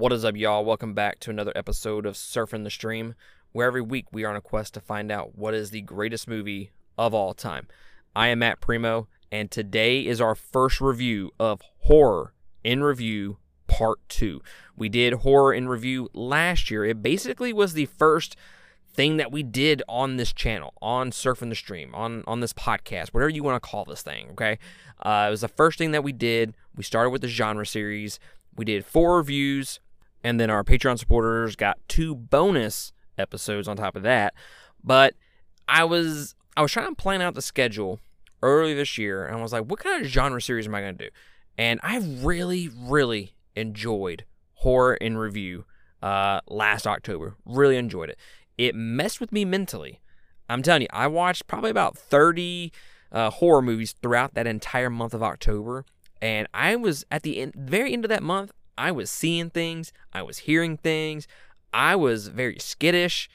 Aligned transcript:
What 0.00 0.14
is 0.14 0.24
up, 0.24 0.34
y'all? 0.34 0.64
Welcome 0.64 0.94
back 0.94 1.20
to 1.20 1.30
another 1.30 1.52
episode 1.54 2.06
of 2.06 2.14
Surfing 2.14 2.64
the 2.64 2.70
Stream, 2.70 3.14
where 3.52 3.66
every 3.66 3.82
week 3.82 4.06
we 4.10 4.24
are 4.24 4.30
on 4.30 4.36
a 4.36 4.40
quest 4.40 4.72
to 4.72 4.80
find 4.80 5.12
out 5.12 5.36
what 5.36 5.52
is 5.52 5.68
the 5.68 5.82
greatest 5.82 6.26
movie 6.26 6.70
of 6.96 7.12
all 7.12 7.34
time. 7.34 7.66
I 8.16 8.28
am 8.28 8.38
Matt 8.38 8.62
Primo, 8.62 9.08
and 9.30 9.50
today 9.50 10.00
is 10.06 10.18
our 10.18 10.34
first 10.34 10.80
review 10.80 11.32
of 11.38 11.60
Horror 11.80 12.32
in 12.64 12.82
Review 12.82 13.36
Part 13.66 13.98
2. 14.08 14.40
We 14.74 14.88
did 14.88 15.12
Horror 15.12 15.52
in 15.52 15.68
Review 15.68 16.08
last 16.14 16.70
year. 16.70 16.86
It 16.86 17.02
basically 17.02 17.52
was 17.52 17.74
the 17.74 17.84
first 17.84 18.36
thing 18.90 19.18
that 19.18 19.30
we 19.30 19.42
did 19.42 19.82
on 19.86 20.16
this 20.16 20.32
channel, 20.32 20.72
on 20.80 21.10
Surfing 21.10 21.50
the 21.50 21.54
Stream, 21.54 21.94
on, 21.94 22.24
on 22.26 22.40
this 22.40 22.54
podcast, 22.54 23.08
whatever 23.08 23.28
you 23.28 23.42
want 23.42 23.62
to 23.62 23.68
call 23.68 23.84
this 23.84 24.00
thing, 24.00 24.30
okay? 24.30 24.58
Uh, 25.02 25.26
it 25.28 25.30
was 25.30 25.42
the 25.42 25.48
first 25.48 25.76
thing 25.76 25.90
that 25.90 26.02
we 26.02 26.12
did. 26.12 26.54
We 26.74 26.84
started 26.84 27.10
with 27.10 27.20
the 27.20 27.28
genre 27.28 27.66
series. 27.66 28.18
We 28.56 28.64
did 28.64 28.86
four 28.86 29.18
reviews, 29.18 29.78
and 30.22 30.38
then 30.38 30.50
our 30.50 30.64
Patreon 30.64 30.98
supporters 30.98 31.56
got 31.56 31.78
two 31.88 32.14
bonus 32.14 32.92
episodes 33.18 33.68
on 33.68 33.76
top 33.76 33.96
of 33.96 34.02
that. 34.02 34.34
But 34.82 35.14
I 35.68 35.84
was 35.84 36.34
I 36.56 36.62
was 36.62 36.72
trying 36.72 36.88
to 36.88 36.94
plan 36.94 37.22
out 37.22 37.34
the 37.34 37.42
schedule 37.42 38.00
early 38.42 38.74
this 38.74 38.98
year, 38.98 39.26
and 39.26 39.36
I 39.38 39.42
was 39.42 39.52
like, 39.52 39.64
what 39.64 39.80
kind 39.80 40.04
of 40.04 40.10
genre 40.10 40.40
series 40.40 40.66
am 40.66 40.74
I 40.74 40.80
going 40.80 40.96
to 40.98 41.04
do? 41.06 41.10
And 41.56 41.80
I 41.82 41.98
really, 41.98 42.68
really 42.74 43.34
enjoyed 43.54 44.24
horror 44.54 44.94
in 44.94 45.18
review 45.18 45.64
uh, 46.02 46.40
last 46.48 46.86
October. 46.86 47.36
Really 47.44 47.76
enjoyed 47.76 48.10
it. 48.10 48.18
It 48.56 48.74
messed 48.74 49.20
with 49.20 49.32
me 49.32 49.44
mentally. 49.44 50.00
I'm 50.48 50.62
telling 50.62 50.82
you, 50.82 50.88
I 50.92 51.06
watched 51.06 51.46
probably 51.46 51.70
about 51.70 51.96
30 51.96 52.72
uh, 53.12 53.30
horror 53.30 53.62
movies 53.62 53.94
throughout 54.02 54.34
that 54.34 54.46
entire 54.46 54.90
month 54.90 55.14
of 55.14 55.22
October. 55.22 55.84
And 56.20 56.46
I 56.52 56.76
was 56.76 57.04
at 57.10 57.22
the 57.22 57.38
end, 57.38 57.54
very 57.54 57.92
end 57.92 58.04
of 58.04 58.08
that 58.08 58.22
month, 58.22 58.52
I 58.80 58.90
was 58.92 59.10
seeing 59.10 59.50
things, 59.50 59.92
I 60.10 60.22
was 60.22 60.38
hearing 60.38 60.78
things, 60.78 61.28
I 61.70 61.96
was 61.96 62.28
very 62.28 62.58
skittish. 62.58 63.28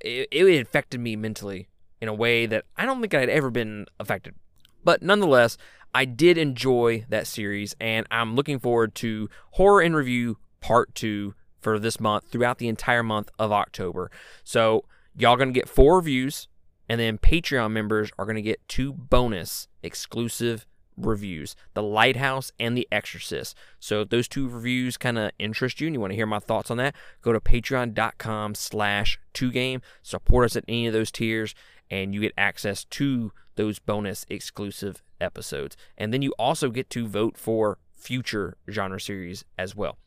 It, 0.00 0.26
it 0.32 0.60
affected 0.60 1.00
me 1.00 1.14
mentally 1.14 1.68
in 2.00 2.08
a 2.08 2.14
way 2.14 2.46
that 2.46 2.64
I 2.76 2.84
don't 2.84 3.00
think 3.00 3.14
I'd 3.14 3.28
ever 3.28 3.48
been 3.48 3.86
affected. 4.00 4.34
But 4.82 5.00
nonetheless, 5.00 5.56
I 5.94 6.04
did 6.04 6.36
enjoy 6.36 7.06
that 7.10 7.28
series, 7.28 7.76
and 7.80 8.08
I'm 8.10 8.34
looking 8.34 8.58
forward 8.58 8.96
to 8.96 9.30
Horror 9.52 9.82
in 9.82 9.94
Review 9.94 10.38
Part 10.60 10.96
2 10.96 11.32
for 11.60 11.78
this 11.78 12.00
month 12.00 12.24
throughout 12.32 12.58
the 12.58 12.66
entire 12.66 13.04
month 13.04 13.30
of 13.38 13.52
October. 13.52 14.10
So, 14.42 14.84
y'all 15.16 15.36
gonna 15.36 15.52
get 15.52 15.68
four 15.68 15.98
reviews, 15.98 16.48
and 16.88 16.98
then 16.98 17.18
Patreon 17.18 17.70
members 17.70 18.10
are 18.18 18.26
gonna 18.26 18.42
get 18.42 18.66
two 18.66 18.92
bonus 18.92 19.68
exclusive 19.84 20.66
reviews 20.96 21.56
The 21.74 21.82
Lighthouse 21.82 22.52
and 22.58 22.76
The 22.76 22.88
Exorcist. 22.90 23.56
So 23.80 24.02
if 24.02 24.10
those 24.10 24.28
two 24.28 24.48
reviews 24.48 24.96
kind 24.96 25.18
of 25.18 25.32
interest 25.38 25.80
you 25.80 25.86
and 25.86 25.94
you 25.94 26.00
want 26.00 26.12
to 26.12 26.16
hear 26.16 26.26
my 26.26 26.38
thoughts 26.38 26.70
on 26.70 26.76
that, 26.78 26.94
go 27.20 27.32
to 27.32 27.40
patreon.com 27.40 28.54
slash 28.54 29.18
2game. 29.34 29.82
Support 30.02 30.46
us 30.46 30.56
at 30.56 30.64
any 30.68 30.86
of 30.86 30.92
those 30.92 31.10
tiers 31.10 31.54
and 31.90 32.14
you 32.14 32.20
get 32.20 32.32
access 32.38 32.84
to 32.84 33.32
those 33.56 33.78
bonus 33.78 34.24
exclusive 34.28 35.02
episodes. 35.20 35.76
And 35.98 36.12
then 36.12 36.22
you 36.22 36.32
also 36.38 36.70
get 36.70 36.88
to 36.90 37.06
vote 37.06 37.36
for 37.36 37.78
future 37.94 38.56
genre 38.70 39.00
series 39.00 39.44
as 39.58 39.76
well. 39.76 39.98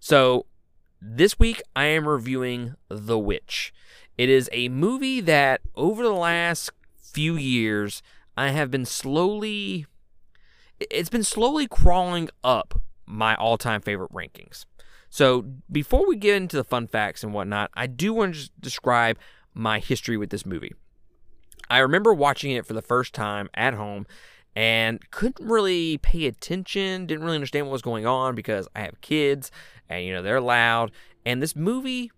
So 0.00 0.46
this 1.00 1.38
week 1.38 1.60
I 1.74 1.86
am 1.86 2.08
reviewing 2.08 2.74
The 2.88 3.18
Witch. 3.18 3.72
It 4.16 4.28
is 4.28 4.48
a 4.52 4.68
movie 4.68 5.20
that 5.20 5.60
over 5.74 6.02
the 6.02 6.12
last 6.12 6.70
few 6.96 7.36
years 7.36 8.02
I 8.36 8.50
have 8.50 8.70
been 8.70 8.86
slowly 8.86 9.86
it's 10.78 11.08
been 11.08 11.24
slowly 11.24 11.66
crawling 11.66 12.28
up 12.42 12.80
my 13.06 13.34
all-time 13.36 13.80
favorite 13.80 14.12
rankings. 14.12 14.64
So 15.10 15.44
before 15.70 16.06
we 16.08 16.16
get 16.16 16.36
into 16.36 16.56
the 16.56 16.64
fun 16.64 16.86
facts 16.86 17.22
and 17.22 17.32
whatnot, 17.32 17.70
I 17.74 17.86
do 17.86 18.12
want 18.12 18.34
to 18.34 18.50
describe 18.60 19.18
my 19.52 19.78
history 19.78 20.16
with 20.16 20.30
this 20.30 20.44
movie. 20.44 20.72
I 21.70 21.78
remember 21.78 22.12
watching 22.12 22.50
it 22.50 22.66
for 22.66 22.72
the 22.72 22.82
first 22.82 23.14
time 23.14 23.48
at 23.54 23.74
home 23.74 24.06
and 24.56 25.10
couldn't 25.10 25.46
really 25.46 25.98
pay 25.98 26.26
attention, 26.26 27.06
didn't 27.06 27.24
really 27.24 27.36
understand 27.36 27.66
what 27.66 27.72
was 27.72 27.82
going 27.82 28.06
on 28.06 28.34
because 28.34 28.68
I 28.74 28.80
have 28.80 29.00
kids 29.00 29.50
and 29.88 30.04
you 30.04 30.12
know 30.12 30.22
they're 30.22 30.40
loud 30.40 30.90
and 31.26 31.42
this 31.42 31.54
movie 31.54 32.10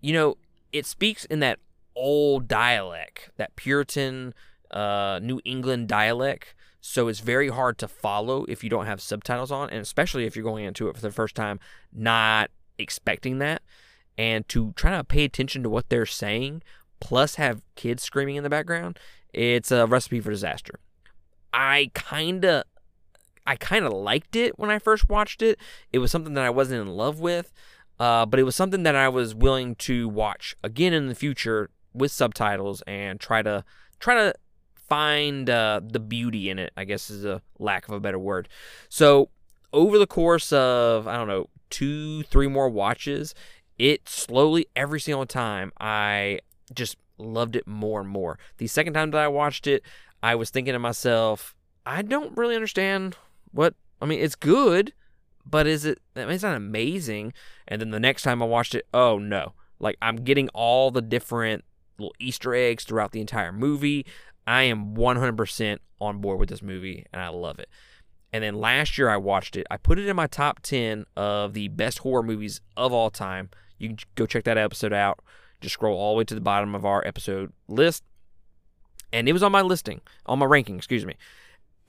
you 0.00 0.12
know 0.12 0.36
it 0.72 0.86
speaks 0.86 1.24
in 1.26 1.40
that 1.40 1.58
old 1.96 2.46
dialect, 2.48 3.30
that 3.36 3.56
Puritan 3.56 4.32
uh, 4.70 5.18
New 5.22 5.40
England 5.44 5.88
dialect 5.88 6.54
so 6.80 7.08
it's 7.08 7.20
very 7.20 7.48
hard 7.48 7.78
to 7.78 7.88
follow 7.88 8.44
if 8.44 8.62
you 8.62 8.70
don't 8.70 8.86
have 8.86 9.00
subtitles 9.00 9.50
on, 9.50 9.70
and 9.70 9.80
especially 9.80 10.24
if 10.26 10.36
you're 10.36 10.44
going 10.44 10.64
into 10.64 10.88
it 10.88 10.96
for 10.96 11.02
the 11.02 11.10
first 11.10 11.34
time, 11.34 11.58
not 11.92 12.50
expecting 12.78 13.38
that, 13.38 13.62
and 14.16 14.48
to 14.48 14.72
try 14.76 14.96
to 14.96 15.04
pay 15.04 15.24
attention 15.24 15.62
to 15.62 15.70
what 15.70 15.88
they're 15.88 16.06
saying, 16.06 16.62
plus 17.00 17.36
have 17.36 17.62
kids 17.74 18.02
screaming 18.02 18.36
in 18.36 18.44
the 18.44 18.50
background, 18.50 18.98
it's 19.32 19.70
a 19.70 19.86
recipe 19.86 20.20
for 20.20 20.30
disaster. 20.30 20.80
I 21.52 21.90
kind 21.94 22.44
of 22.44 22.64
I 23.46 23.56
kind 23.56 23.86
of 23.86 23.92
liked 23.94 24.36
it 24.36 24.58
when 24.58 24.70
I 24.70 24.78
first 24.78 25.08
watched 25.08 25.40
it. 25.40 25.58
It 25.90 26.00
was 26.00 26.10
something 26.10 26.34
that 26.34 26.44
I 26.44 26.50
wasn't 26.50 26.82
in 26.82 26.94
love 26.94 27.18
with, 27.18 27.50
uh, 27.98 28.26
but 28.26 28.38
it 28.38 28.42
was 28.42 28.54
something 28.54 28.82
that 28.82 28.94
I 28.94 29.08
was 29.08 29.34
willing 29.34 29.74
to 29.76 30.06
watch 30.08 30.54
again 30.62 30.92
in 30.92 31.08
the 31.08 31.14
future 31.14 31.70
with 31.94 32.12
subtitles 32.12 32.82
and 32.86 33.18
try 33.18 33.42
to 33.42 33.64
try 33.98 34.14
to 34.14 34.34
find 34.88 35.48
uh, 35.50 35.80
the 35.84 36.00
beauty 36.00 36.50
in 36.50 36.58
it, 36.58 36.72
I 36.76 36.84
guess 36.84 37.10
is 37.10 37.24
a 37.24 37.42
lack 37.58 37.88
of 37.88 37.94
a 37.94 38.00
better 38.00 38.18
word. 38.18 38.48
So, 38.88 39.30
over 39.72 39.98
the 39.98 40.06
course 40.06 40.52
of, 40.52 41.06
I 41.06 41.16
don't 41.16 41.28
know, 41.28 41.48
two, 41.70 42.22
three 42.24 42.48
more 42.48 42.68
watches, 42.68 43.34
it 43.78 44.08
slowly, 44.08 44.66
every 44.74 45.00
single 45.00 45.26
time, 45.26 45.72
I 45.78 46.40
just 46.74 46.96
loved 47.18 47.56
it 47.56 47.66
more 47.66 48.00
and 48.00 48.08
more. 48.08 48.38
The 48.56 48.66
second 48.66 48.94
time 48.94 49.10
that 49.10 49.20
I 49.20 49.28
watched 49.28 49.66
it, 49.66 49.82
I 50.22 50.34
was 50.34 50.50
thinking 50.50 50.72
to 50.72 50.78
myself, 50.78 51.54
I 51.84 52.02
don't 52.02 52.36
really 52.36 52.54
understand 52.54 53.16
what, 53.52 53.74
I 54.00 54.06
mean, 54.06 54.20
it's 54.20 54.34
good, 54.34 54.92
but 55.44 55.66
is 55.66 55.84
it, 55.84 56.00
I 56.16 56.20
mean, 56.20 56.30
it's 56.30 56.42
not 56.42 56.56
amazing. 56.56 57.32
And 57.66 57.80
then 57.80 57.90
the 57.90 58.00
next 58.00 58.22
time 58.22 58.42
I 58.42 58.46
watched 58.46 58.74
it, 58.74 58.86
oh 58.92 59.18
no. 59.18 59.52
Like, 59.80 59.96
I'm 60.02 60.16
getting 60.16 60.48
all 60.50 60.90
the 60.90 61.02
different 61.02 61.64
little 61.98 62.14
Easter 62.18 62.54
eggs 62.54 62.84
throughout 62.84 63.12
the 63.12 63.20
entire 63.20 63.52
movie. 63.52 64.06
I 64.48 64.62
am 64.62 64.94
100% 64.94 65.78
on 66.00 66.20
board 66.22 66.40
with 66.40 66.48
this 66.48 66.62
movie 66.62 67.04
and 67.12 67.20
I 67.20 67.28
love 67.28 67.58
it. 67.58 67.68
And 68.32 68.42
then 68.42 68.54
last 68.54 68.96
year 68.96 69.10
I 69.10 69.18
watched 69.18 69.56
it. 69.56 69.66
I 69.70 69.76
put 69.76 69.98
it 69.98 70.08
in 70.08 70.16
my 70.16 70.26
top 70.26 70.60
10 70.60 71.04
of 71.16 71.52
the 71.52 71.68
best 71.68 71.98
horror 71.98 72.22
movies 72.22 72.62
of 72.74 72.90
all 72.90 73.10
time. 73.10 73.50
You 73.76 73.90
can 73.90 73.98
go 74.14 74.24
check 74.24 74.44
that 74.44 74.56
episode 74.56 74.94
out. 74.94 75.20
Just 75.60 75.74
scroll 75.74 75.98
all 75.98 76.14
the 76.14 76.18
way 76.18 76.24
to 76.24 76.34
the 76.34 76.40
bottom 76.40 76.74
of 76.74 76.86
our 76.86 77.06
episode 77.06 77.52
list. 77.68 78.04
And 79.12 79.28
it 79.28 79.34
was 79.34 79.42
on 79.42 79.52
my 79.52 79.60
listing, 79.60 80.00
on 80.24 80.38
my 80.38 80.46
ranking, 80.46 80.76
excuse 80.76 81.04
me. 81.04 81.16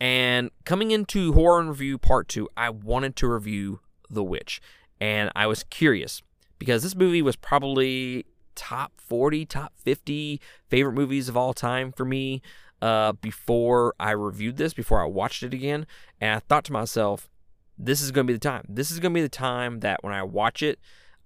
And 0.01 0.51
coming 0.65 0.91
into 0.91 1.31
Horror 1.31 1.61
in 1.61 1.69
Review 1.69 1.97
Part 1.97 2.27
2, 2.27 2.49
I 2.57 2.71
wanted 2.71 3.15
to 3.17 3.27
review 3.27 3.79
The 4.09 4.23
Witch. 4.23 4.61
And 4.99 5.31
I 5.33 5.47
was 5.47 5.63
curious 5.63 6.21
because 6.57 6.83
this 6.83 6.95
movie 6.95 7.21
was 7.21 7.37
probably 7.37 8.25
top 8.59 8.91
40, 8.97 9.45
top 9.45 9.71
50 9.77 10.41
favorite 10.67 10.91
movies 10.91 11.29
of 11.29 11.37
all 11.37 11.53
time 11.53 11.93
for 11.93 12.03
me 12.03 12.41
uh, 12.81 13.13
before 13.13 13.95
I 13.97 14.11
reviewed 14.11 14.57
this, 14.57 14.73
before 14.73 15.01
I 15.01 15.05
watched 15.05 15.43
it 15.43 15.53
again. 15.53 15.87
And 16.19 16.35
I 16.35 16.39
thought 16.39 16.65
to 16.65 16.73
myself, 16.73 17.29
this 17.77 18.01
is 18.01 18.11
going 18.11 18.27
to 18.27 18.33
be 18.33 18.35
the 18.35 18.39
time. 18.39 18.65
This 18.67 18.91
is 18.91 18.99
going 18.99 19.13
to 19.13 19.17
be 19.17 19.21
the 19.21 19.29
time 19.29 19.79
that 19.79 20.03
when 20.03 20.13
I 20.13 20.23
watch 20.23 20.61
it, 20.61 20.77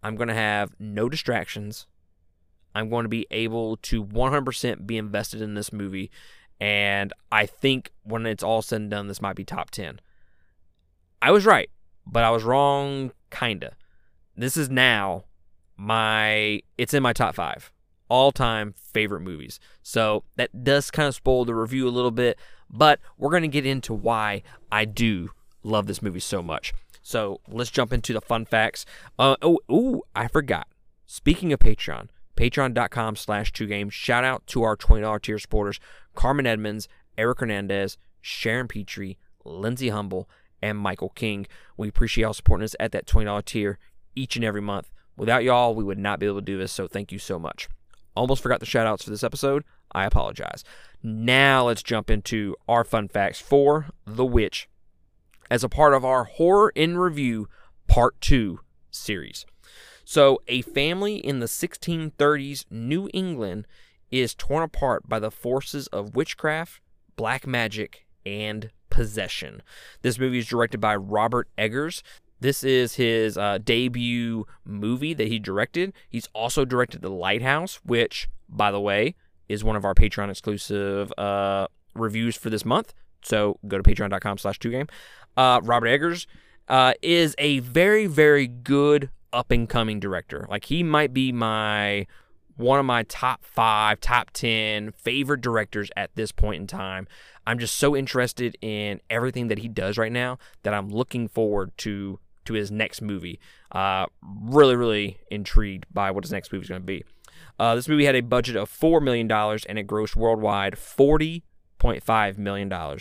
I'm 0.04 0.16
going 0.16 0.28
to 0.28 0.36
have 0.36 0.76
no 0.78 1.10
distractions. 1.10 1.88
I'm 2.76 2.88
going 2.88 3.04
to 3.04 3.10
be 3.10 3.26
able 3.32 3.78
to 3.78 4.06
100% 4.06 4.86
be 4.86 5.00
invested 5.00 5.42
in 5.42 5.56
this 5.56 5.74
movie. 5.74 6.12
And 6.60 7.14
I 7.32 7.48
think 7.48 7.92
when 8.04 8.28
it's 8.28 8.44
all 8.44 8.62
said 8.62 8.82
and 8.82 8.92
done, 8.92 9.08
this 9.08 9.24
might 9.24 9.36
be 9.36 9.44
top 9.44 9.72
10. 9.72 10.00
I 11.20 11.32
was 11.32 11.48
right, 11.48 11.72
but 12.06 12.24
I 12.24 12.30
was 12.30 12.44
wrong, 12.44 13.12
kinda. 13.32 13.76
This 14.38 14.56
is 14.56 14.70
now 14.70 15.24
my 15.78 16.62
it's 16.78 16.94
in 16.94 17.04
my 17.04 17.14
top 17.14 17.36
five 17.36 17.72
all 18.10 18.32
time 18.32 18.74
favorite 18.78 19.22
movies. 19.22 19.60
So 19.82 20.24
that 20.36 20.64
does 20.64 20.92
kind 20.92 21.08
of 21.08 21.16
spoil 21.16 21.46
the 21.46 21.56
review 21.56 21.88
a 21.88 21.90
little 21.90 22.12
bit, 22.12 22.38
but 22.70 23.00
we're 23.18 23.32
going 23.32 23.44
to 23.44 23.48
get 23.48 23.66
into 23.66 23.94
why 23.94 24.44
I 24.72 24.86
do 24.86 25.32
love 25.64 25.88
this 25.88 26.02
movie 26.02 26.20
so 26.20 26.44
much. 26.44 26.74
So 27.02 27.42
let's 27.48 27.72
jump 27.72 27.92
into 27.92 28.14
the 28.14 28.22
fun 28.22 28.46
facts. 28.46 28.86
Uh, 29.18 29.36
oh, 29.42 29.60
ooh, 29.72 30.04
I 30.16 30.28
forgot. 30.28 30.68
Speaking 31.06 31.52
of 31.54 31.60
Patreon, 31.60 32.10
patreon.com 32.38 33.16
slash 33.16 33.52
two 33.52 33.68
games. 33.68 33.94
Shout 33.94 34.24
out 34.24 34.46
to 34.48 34.64
our 34.64 34.78
$20 34.78 35.22
tier 35.22 35.40
supporters 35.40 35.80
Carmen 36.16 36.48
Edmonds, 36.48 36.88
Eric 37.18 37.40
Hernandez, 37.40 37.98
Sharon 38.22 38.68
Petrie, 38.68 39.18
Lindsay 39.44 39.90
Humble, 39.90 40.30
and 40.62 40.78
Michael 40.78 41.10
King. 41.10 41.48
We 41.78 41.90
appreciate 41.90 42.24
y'all 42.24 42.34
supporting 42.34 42.64
us 42.64 42.76
at 42.80 42.92
that 42.94 43.06
$20 43.06 43.44
tier 43.44 43.80
each 44.16 44.36
and 44.36 44.46
every 44.46 44.62
month. 44.62 44.90
Without 45.16 45.44
y'all, 45.44 45.76
we 45.76 45.84
would 45.84 45.98
not 45.98 46.20
be 46.20 46.26
able 46.26 46.40
to 46.40 46.42
do 46.42 46.58
this, 46.58 46.72
so 46.72 46.88
thank 46.88 47.12
you 47.12 47.20
so 47.20 47.38
much. 47.38 47.70
Almost 48.16 48.42
forgot 48.42 48.60
the 48.60 48.66
shout 48.66 48.88
outs 48.88 49.04
for 49.04 49.10
this 49.10 49.24
episode. 49.24 49.64
I 49.92 50.06
apologize. 50.06 50.64
Now 51.02 51.68
let's 51.68 51.84
jump 51.84 52.10
into 52.10 52.56
our 52.68 52.84
fun 52.84 53.08
facts 53.08 53.40
for 53.40 53.88
The 54.06 54.26
Witch 54.26 54.68
as 55.50 55.64
a 55.64 55.70
part 55.70 55.94
of 55.94 56.04
our 56.04 56.24
Horror 56.24 56.70
in 56.70 56.98
Review 56.98 57.48
Part 57.88 58.20
2 58.22 58.60
series. 58.90 59.46
So, 60.06 60.42
a 60.48 60.62
family 60.62 61.16
in 61.16 61.40
the 61.40 61.46
1630s 61.46 62.66
New 62.70 63.10
England 63.14 63.68
is 64.12 64.36
torn 64.36 64.64
apart 64.64 65.08
by 65.08 65.20
the 65.20 65.32
forces 65.32 65.88
of 65.88 66.16
witchcraft, 66.16 66.82
black 67.16 67.48
magic, 67.48 68.06
and 68.26 68.70
possession. 68.90 69.62
This 70.02 70.20
movie 70.20 70.40
is 70.40 70.48
directed 70.48 70.80
by 70.80 70.96
Robert 70.96 71.50
Eggers. 71.58 72.04
This 72.44 72.62
is 72.62 72.96
his 72.96 73.38
uh, 73.38 73.60
debut 73.64 74.46
movie 74.66 75.14
that 75.14 75.30
he 75.30 75.40
directed. 75.40 75.94
He's 76.10 76.28
also 76.34 76.66
directed 76.66 77.02
The 77.02 77.10
Lighthouse, 77.10 77.80
which, 77.86 78.28
by 78.50 78.70
the 78.70 78.82
way, 78.82 79.16
is 79.48 79.64
one 79.64 79.78
of 79.78 79.86
our 79.86 79.96
Patreon 79.96 80.30
exclusive 80.30 81.14
uh, 81.18 81.68
reviews 81.96 82.36
for 82.36 82.50
this 82.50 82.66
month. 82.66 82.94
So 83.22 83.60
go 83.66 83.78
to 83.78 83.84
patreon.com 83.84 84.40
slash 84.40 84.60
2game. 84.60 84.90
Uh, 85.38 85.62
Robert 85.64 85.88
Eggers 85.88 86.28
uh, 86.68 86.96
is 87.02 87.34
a 87.38 87.60
very, 87.60 88.08
very 88.08 88.48
good 88.48 89.10
up 89.32 89.50
and 89.50 89.70
coming 89.70 90.02
director. 90.02 90.46
Like 90.50 90.66
he 90.66 90.84
might 90.84 91.14
be 91.14 91.32
my 91.32 92.08
one 92.58 92.78
of 92.78 92.86
my 92.86 93.04
top 93.04 93.46
five, 93.46 94.02
top 94.02 94.32
10 94.32 94.92
favorite 94.92 95.40
directors 95.40 95.90
at 95.96 96.14
this 96.16 96.34
point 96.34 96.60
in 96.60 96.68
time. 96.68 97.08
I'm 97.48 97.58
just 97.58 97.78
so 97.78 97.96
interested 97.96 98.58
in 98.62 99.00
everything 99.10 99.48
that 99.48 99.60
he 99.60 99.70
does 99.70 99.98
right 99.98 100.12
now 100.12 100.40
that 100.64 100.74
I'm 100.74 100.90
looking 100.90 101.30
forward 101.30 101.72
to 101.78 102.20
to 102.46 102.54
his 102.54 102.72
next 102.72 103.02
movie. 103.02 103.40
Uh, 103.72 104.06
really, 104.22 104.76
really 104.76 105.18
intrigued 105.30 105.86
by 105.94 106.12
what 106.12 106.24
his 106.24 106.32
next 106.32 106.52
movie 106.52 106.64
is 106.64 106.70
going 106.70 106.82
to 106.82 106.86
be. 106.86 107.04
Uh, 107.60 107.76
this 107.76 107.88
movie 107.88 108.06
had 108.06 108.16
a 108.16 108.22
budget 108.22 108.56
of 108.56 108.70
$4 108.70 109.02
million 109.02 109.32
and 109.32 109.80
it 109.80 109.88
grossed 109.88 110.16
worldwide 110.16 110.74
$40.5 110.74 112.38
million. 112.38 113.00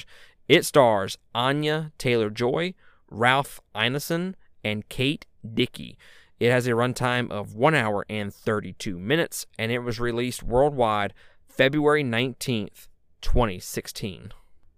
It 0.49 0.65
stars 0.65 1.19
Anya 1.35 1.93
Taylor 1.99 2.31
Joy, 2.31 2.75
Ralph 3.11 3.61
Ineson, 3.75 4.35
and 4.65 4.89
Kate 4.89 5.27
Dickie. 5.55 5.97
It 6.39 6.51
has 6.51 6.67
a 6.67 6.71
runtime 6.71 7.31
of 7.31 7.55
1 7.55 7.75
hour 7.75 8.05
and 8.09 8.35
32 8.35 8.99
minutes, 8.99 9.47
and 9.59 9.71
it 9.71 9.79
was 9.79 10.01
released 10.01 10.43
worldwide 10.43 11.15
February 11.47 12.03
19th, 12.03 12.89
2016. 13.21 14.33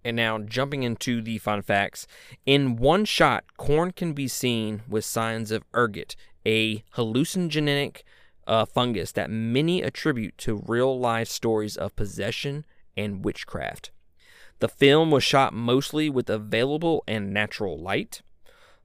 And 0.05 0.15
now, 0.15 0.37
jumping 0.37 0.83
into 0.83 1.21
the 1.21 1.39
fun 1.39 1.63
facts. 1.63 2.05
In 2.45 2.75
one 2.75 3.05
shot, 3.05 3.43
corn 3.57 3.91
can 3.91 4.13
be 4.13 4.27
seen 4.27 4.83
with 4.87 5.03
signs 5.03 5.49
of 5.49 5.63
ergot, 5.75 6.15
a 6.45 6.83
hallucinogenic 6.95 8.03
uh, 8.45 8.65
fungus 8.65 9.11
that 9.13 9.31
many 9.31 9.81
attribute 9.81 10.37
to 10.37 10.63
real 10.67 10.99
life 10.99 11.27
stories 11.27 11.75
of 11.75 11.95
possession 11.95 12.65
and 12.95 13.25
witchcraft. 13.25 13.89
The 14.59 14.69
film 14.69 15.11
was 15.11 15.23
shot 15.23 15.53
mostly 15.53 16.09
with 16.09 16.29
available 16.29 17.03
and 17.07 17.33
natural 17.33 17.77
light. 17.77 18.21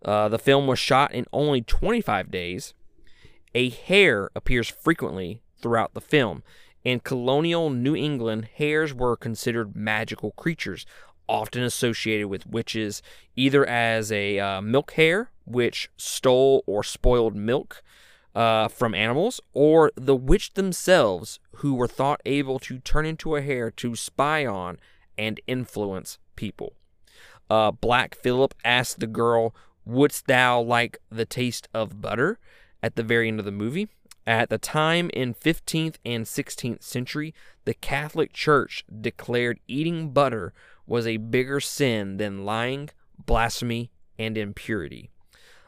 Uh, 0.03 0.29
the 0.29 0.39
film 0.39 0.67
was 0.67 0.79
shot 0.79 1.13
in 1.13 1.27
only 1.33 1.61
25 1.61 2.31
days. 2.31 2.75
A 3.55 3.69
hare 3.69 4.31
appears 4.35 4.69
frequently 4.69 5.43
throughout 5.61 5.95
the 5.95 6.01
film. 6.01 6.43
In 6.83 7.01
colonial 7.01 7.69
New 7.69 7.95
England, 7.95 8.49
hares 8.55 8.95
were 8.95 9.17
considered 9.17 9.77
magical 9.77 10.31
creatures, 10.33 10.87
often 11.31 11.63
associated 11.63 12.29
with 12.29 12.47
witches, 12.47 13.03
either 13.37 13.65
as 13.65 14.11
a 14.11 14.39
uh, 14.39 14.61
milk 14.61 14.93
hare, 14.93 15.31
which 15.45 15.89
stole 15.97 16.63
or 16.67 16.83
spoiled 16.85 17.35
milk 17.35 17.83
uh, 18.35 18.69
from 18.69 18.95
animals, 18.95 19.41
or 19.53 19.91
the 19.95 20.17
witch 20.17 20.55
themselves, 20.55 21.39
who 21.57 21.75
were 21.75 21.89
thought 21.89 22.21
able 22.27 22.59
to 22.59 22.79
turn 22.81 23.07
into 23.07 23.37
a 23.37 23.43
hare 23.43 23.71
to 23.71 23.95
spy 23.95 24.45
on 24.45 24.79
and 25.17 25.41
influence 25.47 26.19
people. 26.37 26.75
Uh, 27.49 27.71
Black 27.71 28.15
Philip 28.15 28.55
asked 28.65 29.01
the 29.01 29.07
girl 29.07 29.55
Wouldst 29.87 30.27
thou 30.27 30.61
like 30.61 30.99
the 31.11 31.25
taste 31.25 31.69
of 31.73 32.03
butter? 32.03 32.39
at 32.83 32.97
the 32.97 33.03
very 33.03 33.29
end 33.29 33.39
of 33.39 33.45
the 33.45 33.53
movie. 33.53 33.89
At 34.27 34.51
the 34.51 34.59
time 34.59 35.11
in 35.13 35.35
15th 35.35 35.97
and 36.05 36.25
16th 36.25 36.83
century, 36.83 37.35
the 37.65 37.75
Catholic 37.75 38.33
Church 38.33 38.85
declared 39.01 39.61
eating 39.67 40.11
butter 40.11 40.53
was 40.91 41.07
a 41.07 41.19
bigger 41.19 41.61
sin 41.61 42.17
than 42.17 42.45
lying, 42.45 42.91
blasphemy, 43.25 43.93
and 44.19 44.37
impurity. 44.37 45.09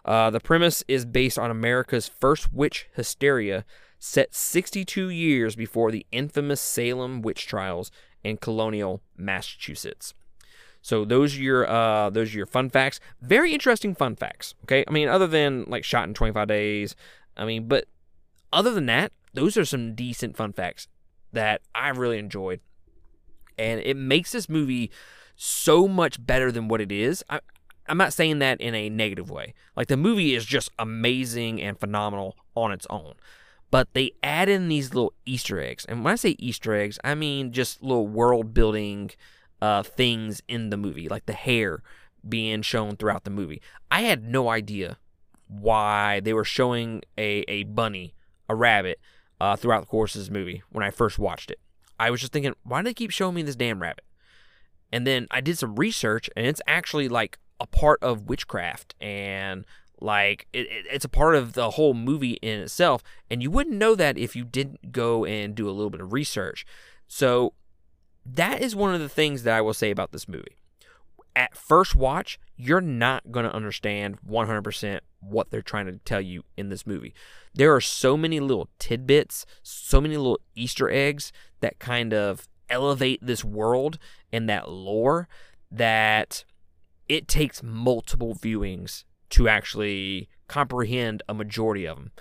Uh, 0.05 0.31
the 0.31 0.41
premise 0.41 0.83
is 0.89 1.05
based 1.07 1.39
on 1.39 1.49
America's 1.49 2.09
first 2.09 2.53
witch 2.53 2.89
hysteria, 2.97 3.65
set 4.01 4.35
62 4.35 5.11
years 5.11 5.55
before 5.55 5.93
the 5.93 6.05
infamous 6.11 6.61
Salem 6.61 7.23
witch 7.23 7.47
trials 7.47 7.93
in 8.25 8.37
colonial 8.37 9.01
Massachusetts. 9.17 10.13
So 10.81 11.05
those 11.05 11.37
are 11.37 11.41
your 11.41 11.71
uh, 11.71 12.11
those 12.11 12.35
are 12.35 12.39
your 12.39 12.47
fun 12.47 12.69
facts. 12.69 12.99
Very 13.21 13.53
interesting 13.53 13.95
fun 13.95 14.17
facts. 14.17 14.57
Okay, 14.65 14.85
I 14.89 14.91
mean, 14.91 15.07
other 15.07 15.29
than 15.29 15.67
like 15.69 15.85
shot 15.85 16.09
in 16.09 16.15
25 16.15 16.49
days, 16.49 16.97
I 17.37 17.45
mean, 17.45 17.69
but 17.69 17.85
other 18.53 18.73
than 18.73 18.87
that, 18.87 19.13
those 19.33 19.57
are 19.57 19.65
some 19.65 19.95
decent 19.95 20.37
fun 20.37 20.53
facts 20.53 20.89
that 21.33 21.63
I 21.77 21.91
really 21.91 22.19
enjoyed, 22.19 22.59
and 23.59 23.81
it 23.81 23.97
makes 23.97 24.33
this 24.33 24.49
movie 24.49 24.91
so 25.37 25.89
much 25.89 26.25
better 26.25 26.53
than 26.53 26.69
what 26.69 26.81
it 26.81 26.93
is. 26.93 27.25
I, 27.29 27.41
I'm 27.89 27.99
not 27.99 28.13
saying 28.13 28.39
that 28.39 28.61
in 28.61 28.75
a 28.75 28.89
negative 28.89 29.31
way. 29.31 29.55
Like 29.77 29.89
the 29.89 29.97
movie 29.97 30.35
is 30.35 30.45
just 30.45 30.71
amazing 30.79 31.61
and 31.61 31.79
phenomenal 31.79 32.37
on 32.55 32.73
its 32.73 32.87
own. 32.91 33.15
But 33.71 33.95
they 33.95 34.13
add 34.23 34.49
in 34.49 34.69
these 34.69 34.95
little 34.95 35.15
Easter 35.25 35.61
eggs. 35.61 35.85
And 35.87 36.05
when 36.05 36.13
I 36.13 36.17
say 36.17 36.37
Easter 36.39 36.75
eggs, 36.75 36.99
I 37.03 37.15
mean 37.15 37.53
just 37.53 37.83
little 37.83 38.07
world 38.07 38.53
building 38.53 39.11
uh, 39.61 39.83
things 39.83 40.43
in 40.47 40.71
the 40.71 40.77
movie, 40.77 41.09
like 41.09 41.27
the 41.27 41.33
hare 41.33 41.83
being 42.29 42.63
shown 42.63 42.97
throughout 42.97 43.25
the 43.25 43.31
movie. 43.31 43.63
I 43.91 44.03
had 44.03 44.25
no 44.25 44.49
idea 44.49 44.99
why 45.49 46.21
they 46.21 46.33
were 46.33 46.45
showing 46.45 47.03
a, 47.19 47.45
a 47.49 47.65
bunny, 47.65 48.15
a 48.49 48.55
rabbit, 48.55 49.01
uh, 49.41 49.57
throughout 49.57 49.81
the 49.81 49.87
course 49.87 50.15
of 50.15 50.21
this 50.21 50.31
movie 50.31 50.63
when 50.71 50.85
I 50.85 50.91
first 50.91 51.19
watched 51.19 51.51
it. 51.51 51.59
I 51.99 52.11
was 52.11 52.21
just 52.21 52.33
thinking, 52.33 52.55
why 52.63 52.81
do 52.81 52.87
they 52.87 52.95
keep 52.95 53.11
showing 53.11 53.35
me 53.35 53.43
this 53.43 53.57
damn 53.57 53.81
rabbit? 53.81 54.05
And 54.93 55.07
then 55.07 55.27
I 55.31 55.41
did 55.41 55.59
some 55.59 55.77
research, 55.77 56.29
and 56.37 56.47
it's 56.47 56.61
actually 56.67 57.09
like 57.09 57.39
a 57.61 57.67
part 57.67 58.03
of 58.03 58.29
witchcraft 58.29 58.95
and 59.01 59.65
like 60.01 60.49
it, 60.53 60.67
it, 60.67 60.87
it's 60.91 61.05
a 61.05 61.09
part 61.09 61.37
of 61.37 61.53
the 61.53 61.71
whole 61.71 61.95
movie 61.95 62.33
in 62.43 62.59
itself 62.59 63.05
and 63.31 63.41
you 63.41 63.53
wouldn't 63.53 63.77
know 63.77 63.95
that 63.95 64.19
if 64.19 64.35
you 64.35 64.43
didn't 64.43 64.91
go 64.91 65.25
and 65.25 65.55
do 65.55 65.69
a 65.69 65.71
little 65.71 65.91
bit 65.91 66.01
of 66.01 66.13
research 66.13 66.67
so 67.07 67.53
that 68.25 68.63
is 68.63 68.77
one 68.77 68.95
of 68.95 69.01
the 69.01 69.09
things 69.09 69.43
that 69.43 69.57
I 69.57 69.61
will 69.61 69.75
say 69.75 69.91
about 69.91 70.13
this 70.13 70.29
movie. 70.29 70.57
At 71.35 71.57
first 71.57 71.95
watch, 71.95 72.39
you're 72.57 72.81
not 72.81 73.33
going 73.33 73.45
to 73.45 73.55
understand 73.55 74.19
100% 74.29 75.01
what 75.21 75.51
they're 75.51 75.63
trying 75.63 75.87
to 75.87 75.99
tell 76.05 76.21
you 76.21 76.43
in 76.57 76.69
this 76.69 76.87
movie. 76.87 77.15
There 77.55 77.75
are 77.75 77.81
so 77.81 78.17
many 78.17 78.39
little 78.39 78.69
tidbits, 78.79 79.47
so 79.63 80.01
many 80.01 80.17
little 80.17 80.41
Easter 80.55 80.91
eggs 80.91 81.33
that 81.63 81.79
kind 81.79 82.13
of 82.13 82.49
elevate 82.69 83.21
this 83.23 83.45
world 83.45 83.99
and 84.33 84.49
that 84.49 84.71
lore 84.71 85.29
that 85.71 86.45
it 87.09 87.27
takes 87.27 87.63
multiple 87.63 88.35
viewings 88.35 89.05
to 89.31 89.49
actually 89.49 90.29
comprehend 90.47 91.23
a 91.29 91.35
majority 91.35 91.87
of 91.87 91.97
them. 91.97 92.13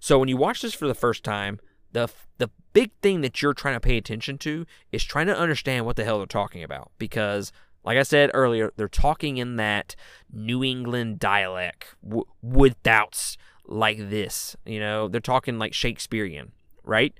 So 0.00 0.18
when 0.18 0.28
you 0.28 0.36
watch 0.36 0.62
this 0.62 0.74
for 0.74 0.86
the 0.86 0.94
first 0.94 1.22
time, 1.24 1.60
the 1.92 2.08
the 2.38 2.50
big 2.72 2.90
thing 3.00 3.22
that 3.22 3.40
you're 3.40 3.54
trying 3.54 3.74
to 3.74 3.80
pay 3.80 3.96
attention 3.96 4.36
to 4.38 4.66
is 4.92 5.02
trying 5.02 5.28
to 5.28 5.36
understand 5.36 5.86
what 5.86 5.96
the 5.96 6.04
hell 6.04 6.18
they're 6.18 6.26
talking 6.26 6.62
about 6.62 6.90
because 6.98 7.52
like 7.84 7.96
I 7.96 8.02
said 8.02 8.32
earlier, 8.34 8.72
they're 8.76 8.88
talking 8.88 9.36
in 9.36 9.56
that 9.56 9.94
New 10.30 10.64
England 10.64 11.20
dialect, 11.20 11.94
w- 12.02 12.24
without 12.42 13.36
like 13.64 14.10
this. 14.10 14.56
You 14.66 14.80
know, 14.80 15.06
they're 15.06 15.20
talking 15.20 15.58
like 15.58 15.72
Shakespearean, 15.72 16.50
right? 16.82 17.14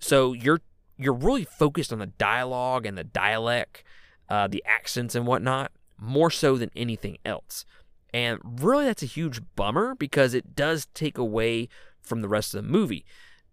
So 0.00 0.32
you're 0.32 0.60
you're 1.00 1.14
really 1.14 1.44
focused 1.44 1.92
on 1.92 1.98
the 1.98 2.06
dialogue 2.06 2.86
and 2.86 2.96
the 2.96 3.04
dialect, 3.04 3.82
uh, 4.28 4.46
the 4.46 4.62
accents 4.66 5.14
and 5.14 5.26
whatnot, 5.26 5.72
more 5.98 6.30
so 6.30 6.56
than 6.56 6.70
anything 6.76 7.18
else. 7.24 7.64
And 8.12 8.38
really, 8.44 8.84
that's 8.84 9.02
a 9.02 9.06
huge 9.06 9.40
bummer 9.56 9.94
because 9.94 10.34
it 10.34 10.54
does 10.54 10.86
take 10.94 11.18
away 11.18 11.68
from 12.00 12.22
the 12.22 12.28
rest 12.28 12.54
of 12.54 12.62
the 12.62 12.68
movie. 12.68 13.04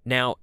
Now, 0.04 0.38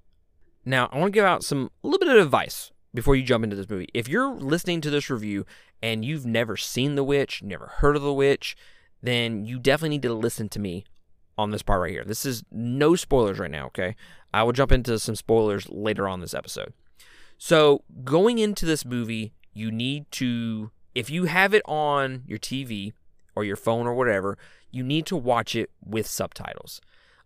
now, 0.63 0.89
I 0.91 0.97
want 0.97 1.13
to 1.13 1.17
give 1.17 1.25
out 1.25 1.43
some 1.43 1.69
a 1.83 1.87
little 1.87 2.07
bit 2.07 2.15
of 2.15 2.23
advice 2.23 2.71
before 2.93 3.15
you 3.15 3.23
jump 3.23 3.43
into 3.43 3.55
this 3.55 3.69
movie. 3.69 3.89
If 3.93 4.07
you're 4.07 4.33
listening 4.33 4.81
to 4.81 4.89
this 4.89 5.09
review 5.09 5.45
and 5.83 6.03
you've 6.03 6.25
never 6.25 6.57
seen 6.57 6.95
The 6.95 7.03
Witch, 7.03 7.43
never 7.43 7.67
heard 7.77 7.95
of 7.95 8.01
The 8.01 8.13
Witch, 8.13 8.55
then 9.03 9.45
you 9.45 9.59
definitely 9.59 9.89
need 9.89 10.01
to 10.03 10.13
listen 10.13 10.49
to 10.49 10.59
me 10.59 10.85
on 11.37 11.51
this 11.51 11.61
part 11.61 11.81
right 11.81 11.91
here. 11.91 12.05
This 12.05 12.25
is 12.25 12.43
no 12.51 12.95
spoilers 12.95 13.37
right 13.37 13.51
now, 13.51 13.67
okay? 13.67 13.95
I 14.33 14.43
will 14.43 14.53
jump 14.53 14.71
into 14.71 14.97
some 14.97 15.15
spoilers 15.15 15.69
later 15.69 16.07
on 16.07 16.21
this 16.21 16.33
episode. 16.33 16.73
So, 17.37 17.83
going 18.03 18.39
into 18.39 18.65
this 18.65 18.85
movie, 18.85 19.33
you 19.53 19.71
need 19.71 20.09
to 20.11 20.71
if 20.95 21.09
you 21.09 21.25
have 21.25 21.53
it 21.53 21.61
on 21.65 22.23
your 22.25 22.39
TV 22.39 22.93
or 23.35 23.43
your 23.43 23.57
phone 23.57 23.85
or 23.85 23.93
whatever, 23.93 24.37
you 24.71 24.81
need 24.81 25.05
to 25.07 25.17
watch 25.17 25.55
it 25.55 25.69
with 25.85 26.07
subtitles. 26.07 26.79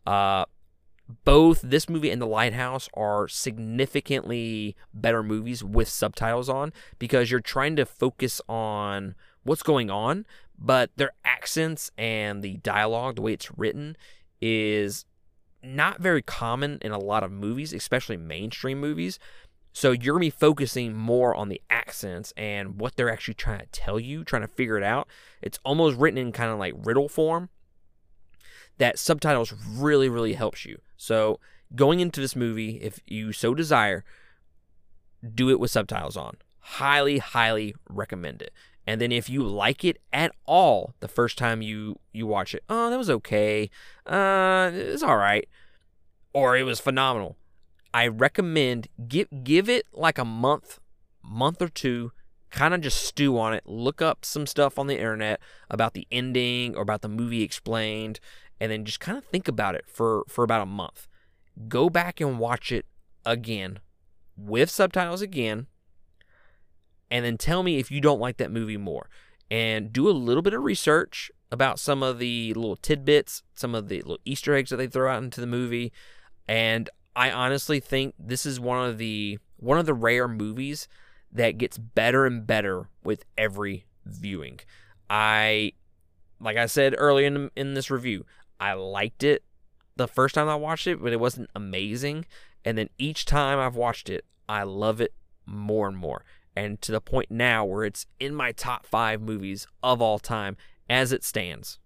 Uh, 0.06 0.46
both 1.24 1.62
this 1.62 1.88
movie 1.88 2.10
and 2.10 2.22
The 2.22 2.28
Lighthouse 2.28 2.90
are 2.96 3.28
significantly 3.28 4.76
better 4.94 5.24
movies 5.24 5.64
with 5.64 5.88
subtitles 5.88 6.50
on 6.50 6.74
because 6.98 7.32
you're 7.32 7.40
trying 7.40 7.76
to 7.78 7.86
focus 7.86 8.42
on 8.50 9.16
what's 9.44 9.64
going 9.64 9.90
on, 9.90 10.26
but 10.58 10.92
their 10.98 11.12
accents 11.24 11.90
and 11.98 12.44
the 12.44 12.58
dialogue, 12.58 13.16
the 13.16 13.22
way 13.22 13.34
it's 13.34 13.52
written, 13.58 13.96
is 14.42 15.06
not 15.64 16.00
very 16.00 16.22
common 16.22 16.78
in 16.82 16.92
a 16.92 17.00
lot 17.00 17.24
of 17.24 17.32
movies, 17.32 17.74
especially 17.74 18.18
mainstream 18.18 18.80
movies. 18.80 19.20
So 19.72 19.92
you're 19.92 20.16
gonna 20.16 20.22
be 20.22 20.30
focusing 20.30 20.96
more 20.96 21.36
on 21.36 21.50
the 21.50 21.62
accents 21.70 22.34
and 22.36 22.80
what 22.80 22.96
they're 22.96 23.12
actually 23.12 23.36
trying 23.36 23.60
to 23.60 23.68
tell 23.68 24.00
you, 24.00 24.24
trying 24.24 24.42
to 24.42 24.48
figure 24.48 24.78
it 24.78 24.84
out. 24.84 25.08
It's 25.42 25.60
almost 25.64 25.98
written 25.98 26.18
in 26.18 26.32
kind 26.32 26.52
of 26.52 26.60
like 26.60 26.74
riddle 26.78 27.10
form. 27.10 27.50
That 28.78 28.98
subtitles 28.98 29.54
really, 29.68 30.10
really 30.10 30.34
helps 30.34 30.66
you. 30.66 30.80
So 30.98 31.40
going 31.76 32.00
into 32.00 32.22
this 32.22 32.36
movie, 32.36 32.78
if 32.82 33.00
you 33.06 33.32
so 33.32 33.54
desire, 33.54 34.04
do 35.36 35.50
it 35.50 35.60
with 35.60 35.72
subtitles 35.72 36.18
on. 36.18 36.38
Highly, 36.60 37.18
highly 37.18 37.76
recommend 37.90 38.42
it. 38.42 38.54
And 38.88 39.00
then 39.00 39.12
if 39.12 39.30
you 39.30 39.44
like 39.44 39.86
it 39.86 39.98
at 40.12 40.32
all 40.46 40.96
the 41.00 41.08
first 41.08 41.38
time 41.38 41.62
you 41.62 42.00
you 42.12 42.26
watch 42.26 42.56
it, 42.56 42.64
oh, 42.70 42.90
that 42.90 42.98
was 42.98 43.10
okay. 43.10 43.70
Uh, 44.06 44.72
it's 44.74 45.04
all 45.04 45.18
right. 45.18 45.48
Or 46.34 46.58
it 46.58 46.64
was 46.64 46.80
phenomenal. 46.80 47.38
I 47.94 48.08
recommend 48.08 48.88
give 49.08 49.28
give 49.44 49.70
it 49.70 49.86
like 49.94 50.18
a 50.18 50.26
month, 50.26 50.80
month 51.24 51.62
or 51.62 51.70
two, 51.70 52.12
kind 52.52 52.74
of 52.74 52.82
just 52.82 53.04
stew 53.04 53.38
on 53.40 53.54
it. 53.54 53.64
Look 53.66 54.02
up 54.02 54.26
some 54.26 54.46
stuff 54.46 54.78
on 54.78 54.88
the 54.88 54.98
internet 54.98 55.40
about 55.70 55.94
the 55.94 56.08
ending 56.12 56.76
or 56.76 56.82
about 56.82 57.02
the 57.02 57.10
movie 57.10 57.42
explained, 57.42 58.20
and 58.60 58.72
then 58.72 58.86
just 58.86 59.00
kind 59.00 59.18
of 59.18 59.26
think 59.26 59.48
about 59.48 59.76
it 59.76 59.86
for 59.88 60.24
for 60.28 60.44
about 60.44 60.62
a 60.62 60.68
month. 60.68 61.08
Go 61.68 61.90
back 61.90 62.22
and 62.22 62.40
watch 62.40 62.72
it 62.72 62.86
again 63.26 63.80
with 64.38 64.70
subtitles 64.70 65.22
again 65.22 65.68
and 67.12 67.26
then 67.26 67.38
tell 67.38 67.64
me 67.64 67.78
if 67.78 67.92
you 67.92 68.02
don't 68.02 68.20
like 68.20 68.38
that 68.38 68.52
movie 68.52 68.78
more. 68.78 69.10
And 69.52 69.92
do 69.92 70.08
a 70.08 70.12
little 70.12 70.44
bit 70.44 70.54
of 70.54 70.64
research 70.64 71.32
about 71.52 71.80
some 71.80 72.04
of 72.04 72.20
the 72.20 72.54
little 72.54 72.76
tidbits, 72.76 73.42
some 73.56 73.74
of 73.74 73.88
the 73.88 73.98
little 73.98 74.20
Easter 74.26 74.54
eggs 74.54 74.70
that 74.70 74.78
they 74.78 74.88
throw 74.88 75.12
out 75.12 75.24
into 75.24 75.42
the 75.42 75.48
movie. 75.48 75.92
And 76.48 76.90
I 77.16 77.32
honestly 77.32 77.80
think 77.80 78.16
this 78.18 78.46
is 78.46 78.60
one 78.60 78.88
of 78.88 78.98
the 78.98 79.40
one 79.58 79.78
of 79.78 79.86
the 79.86 79.94
rare 79.94 80.28
movies 80.28 80.88
that 81.32 81.58
gets 81.58 81.78
better 81.78 82.26
and 82.26 82.48
better 82.48 82.90
with 83.04 83.26
every 83.38 83.86
viewing. 84.06 84.60
I 85.10 85.74
like 86.40 86.58
I 86.58 86.66
said 86.68 86.96
earlier 86.98 87.28
in, 87.28 87.52
in 87.56 87.74
this 87.74 87.92
review, 87.92 88.26
I 88.60 88.74
liked 88.74 89.24
it 89.24 89.44
the 89.96 90.08
first 90.08 90.36
time 90.36 90.48
I 90.48 90.56
watched 90.56 90.88
it, 90.88 91.02
but 91.02 91.12
it 91.12 91.20
wasn't 91.20 91.50
amazing. 91.56 92.26
And 92.64 92.78
then 92.78 92.90
each 92.98 93.26
time 93.26 93.60
I've 93.60 93.76
watched 93.76 94.10
it, 94.10 94.26
I 94.48 94.64
love 94.64 95.02
it 95.02 95.14
more 95.46 95.88
and 95.88 95.98
more 95.98 96.24
and 96.56 96.82
to 96.82 96.92
the 96.92 97.02
point 97.02 97.32
now 97.32 97.64
where 97.64 97.86
it's 97.86 98.06
in 98.20 98.36
my 98.36 98.52
top 98.52 98.86
five 98.86 99.22
movies 99.22 99.66
of 99.82 100.02
all 100.02 100.20
time 100.20 100.58
as 100.90 101.14
it 101.14 101.24
stands. 101.24 101.80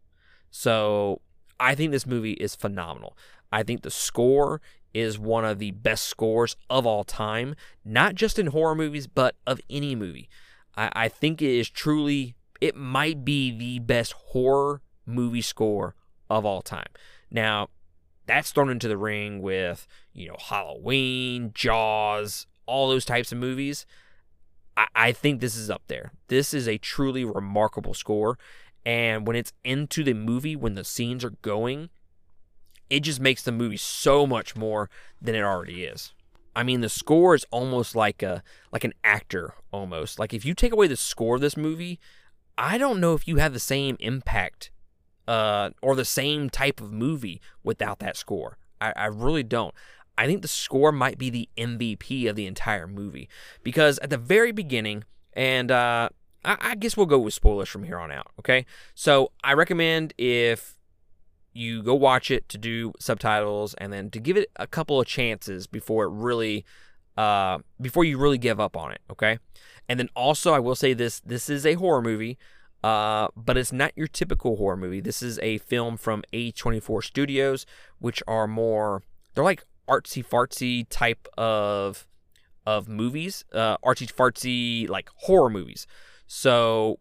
So 0.49 1.21
I 1.59 1.75
think 1.75 1.91
this 1.91 2.07
movie 2.07 2.33
is 2.33 2.55
phenomenal. 2.55 3.15
I 3.51 3.61
think 3.61 3.81
the 3.81 3.91
score 3.91 4.61
is 4.93 5.17
one 5.17 5.45
of 5.45 5.59
the 5.59 5.71
best 5.71 6.05
scores 6.05 6.55
of 6.69 6.85
all 6.85 7.03
time, 7.03 7.55
not 7.83 8.15
just 8.15 8.37
in 8.37 8.47
horror 8.47 8.75
movies, 8.75 9.07
but 9.07 9.35
of 9.47 9.59
any 9.69 9.95
movie. 9.95 10.29
I, 10.75 10.91
I 10.93 11.07
think 11.09 11.41
it 11.41 11.49
is 11.49 11.69
truly, 11.69 12.35
it 12.61 12.75
might 12.75 13.25
be 13.25 13.57
the 13.57 13.79
best 13.79 14.13
horror 14.13 14.81
movie 15.05 15.41
score 15.41 15.95
of 16.29 16.45
all 16.45 16.61
time. 16.61 16.87
Now, 17.31 17.69
that's 18.25 18.51
thrown 18.51 18.69
into 18.69 18.87
the 18.87 18.97
ring 18.97 19.41
with, 19.41 19.87
you 20.13 20.27
know, 20.27 20.37
Halloween, 20.39 21.51
Jaws, 21.53 22.47
all 22.65 22.89
those 22.89 23.05
types 23.05 23.31
of 23.31 23.37
movies. 23.37 23.85
I, 24.77 24.87
I 24.95 25.11
think 25.11 25.41
this 25.41 25.55
is 25.55 25.69
up 25.69 25.83
there. 25.87 26.13
This 26.27 26.53
is 26.53 26.67
a 26.67 26.77
truly 26.77 27.25
remarkable 27.25 27.93
score. 27.93 28.37
And 28.85 29.25
when 29.27 29.35
it's 29.35 29.53
into 29.63 30.03
the 30.03 30.13
movie, 30.13 30.55
when 30.55 30.75
the 30.75 30.83
scenes 30.83 31.23
are 31.23 31.31
going, 31.41 31.89
it 32.89 33.01
just 33.01 33.19
makes 33.19 33.43
the 33.43 33.51
movie 33.51 33.77
so 33.77 34.27
much 34.27 34.55
more 34.55 34.89
than 35.21 35.35
it 35.35 35.41
already 35.41 35.83
is. 35.83 36.13
I 36.55 36.63
mean, 36.63 36.81
the 36.81 36.89
score 36.89 37.33
is 37.35 37.45
almost 37.51 37.95
like 37.95 38.21
a 38.21 38.43
like 38.71 38.83
an 38.83 38.93
actor 39.03 39.55
almost. 39.71 40.19
Like 40.19 40.33
if 40.33 40.45
you 40.45 40.53
take 40.53 40.71
away 40.71 40.87
the 40.87 40.95
score 40.95 41.35
of 41.35 41.41
this 41.41 41.57
movie, 41.57 41.99
I 42.57 42.77
don't 42.77 42.99
know 42.99 43.13
if 43.13 43.27
you 43.27 43.37
have 43.37 43.53
the 43.53 43.59
same 43.59 43.97
impact 43.99 44.69
uh, 45.27 45.71
or 45.81 45.95
the 45.95 46.05
same 46.05 46.49
type 46.49 46.81
of 46.81 46.91
movie 46.91 47.41
without 47.63 47.99
that 47.99 48.17
score. 48.17 48.57
I, 48.79 48.93
I 48.95 49.05
really 49.05 49.43
don't. 49.43 49.73
I 50.17 50.27
think 50.27 50.41
the 50.43 50.47
score 50.47 50.91
might 50.91 51.17
be 51.17 51.29
the 51.29 51.49
MVP 51.57 52.29
of 52.29 52.35
the 52.35 52.45
entire 52.45 52.87
movie 52.87 53.27
because 53.63 53.97
at 53.99 54.11
the 54.11 54.17
very 54.17 54.51
beginning, 54.51 55.05
and 55.33 55.71
uh, 55.71 56.09
I, 56.45 56.57
I 56.61 56.75
guess 56.75 56.95
we'll 56.95 57.07
go 57.07 57.17
with 57.19 57.33
spoilers 57.33 57.69
from 57.69 57.83
here 57.83 57.97
on 57.97 58.11
out. 58.11 58.27
Okay, 58.39 58.65
so 58.93 59.31
I 59.43 59.53
recommend 59.53 60.13
if 60.17 60.75
you 61.53 61.83
go 61.83 61.93
watch 61.93 62.31
it 62.31 62.47
to 62.49 62.57
do 62.57 62.93
subtitles 62.99 63.73
and 63.75 63.93
then 63.93 64.09
to 64.09 64.19
give 64.19 64.37
it 64.37 64.49
a 64.55 64.67
couple 64.67 64.99
of 64.99 65.07
chances 65.07 65.67
before 65.67 66.05
it 66.05 66.09
really 66.09 66.65
uh, 67.17 67.59
before 67.79 68.03
you 68.03 68.17
really 68.17 68.37
give 68.37 68.59
up 68.59 68.75
on 68.75 68.91
it 68.91 69.01
okay 69.09 69.37
and 69.87 69.99
then 69.99 70.09
also 70.15 70.53
i 70.53 70.59
will 70.59 70.75
say 70.75 70.93
this 70.93 71.19
this 71.21 71.49
is 71.49 71.65
a 71.65 71.75
horror 71.75 72.01
movie 72.01 72.37
uh, 72.83 73.29
but 73.37 73.55
it's 73.55 73.71
not 73.71 73.93
your 73.95 74.07
typical 74.07 74.57
horror 74.57 74.77
movie 74.77 74.99
this 74.99 75.21
is 75.21 75.39
a 75.39 75.57
film 75.59 75.95
from 75.95 76.23
a24 76.33 77.03
studios 77.03 77.65
which 77.99 78.21
are 78.27 78.47
more 78.47 79.03
they're 79.35 79.43
like 79.43 79.63
artsy 79.87 80.25
fartsy 80.25 80.85
type 80.89 81.27
of 81.37 82.07
of 82.65 82.87
movies, 82.87 83.45
uh, 83.53 83.77
artsy 83.77 84.11
fartsy 84.11 84.89
like 84.89 85.09
horror 85.15 85.49
movies. 85.49 85.85
So 86.27 86.99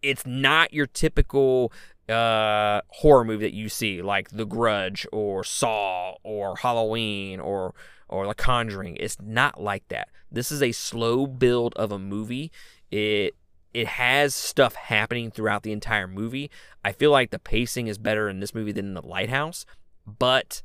it's 0.00 0.26
not 0.26 0.72
your 0.72 0.86
typical 0.86 1.72
uh, 2.08 2.80
horror 2.88 3.24
movie 3.24 3.44
that 3.44 3.54
you 3.54 3.68
see, 3.68 4.02
like 4.02 4.30
The 4.30 4.44
Grudge 4.44 5.06
or 5.12 5.44
Saw 5.44 6.16
or 6.22 6.56
Halloween 6.56 7.40
or 7.40 7.74
or 8.08 8.26
The 8.26 8.34
Conjuring. 8.34 8.96
It's 8.96 9.16
not 9.20 9.60
like 9.60 9.86
that. 9.88 10.08
This 10.30 10.52
is 10.52 10.62
a 10.62 10.72
slow 10.72 11.26
build 11.26 11.74
of 11.74 11.92
a 11.92 11.98
movie. 11.98 12.50
It 12.90 13.34
it 13.72 13.86
has 13.86 14.34
stuff 14.34 14.74
happening 14.74 15.30
throughout 15.30 15.62
the 15.62 15.72
entire 15.72 16.06
movie. 16.06 16.50
I 16.84 16.92
feel 16.92 17.10
like 17.10 17.30
the 17.30 17.38
pacing 17.38 17.86
is 17.86 17.96
better 17.98 18.28
in 18.28 18.40
this 18.40 18.54
movie 18.54 18.72
than 18.72 18.86
in 18.86 18.94
The 18.94 19.06
Lighthouse, 19.06 19.64
but 20.06 20.62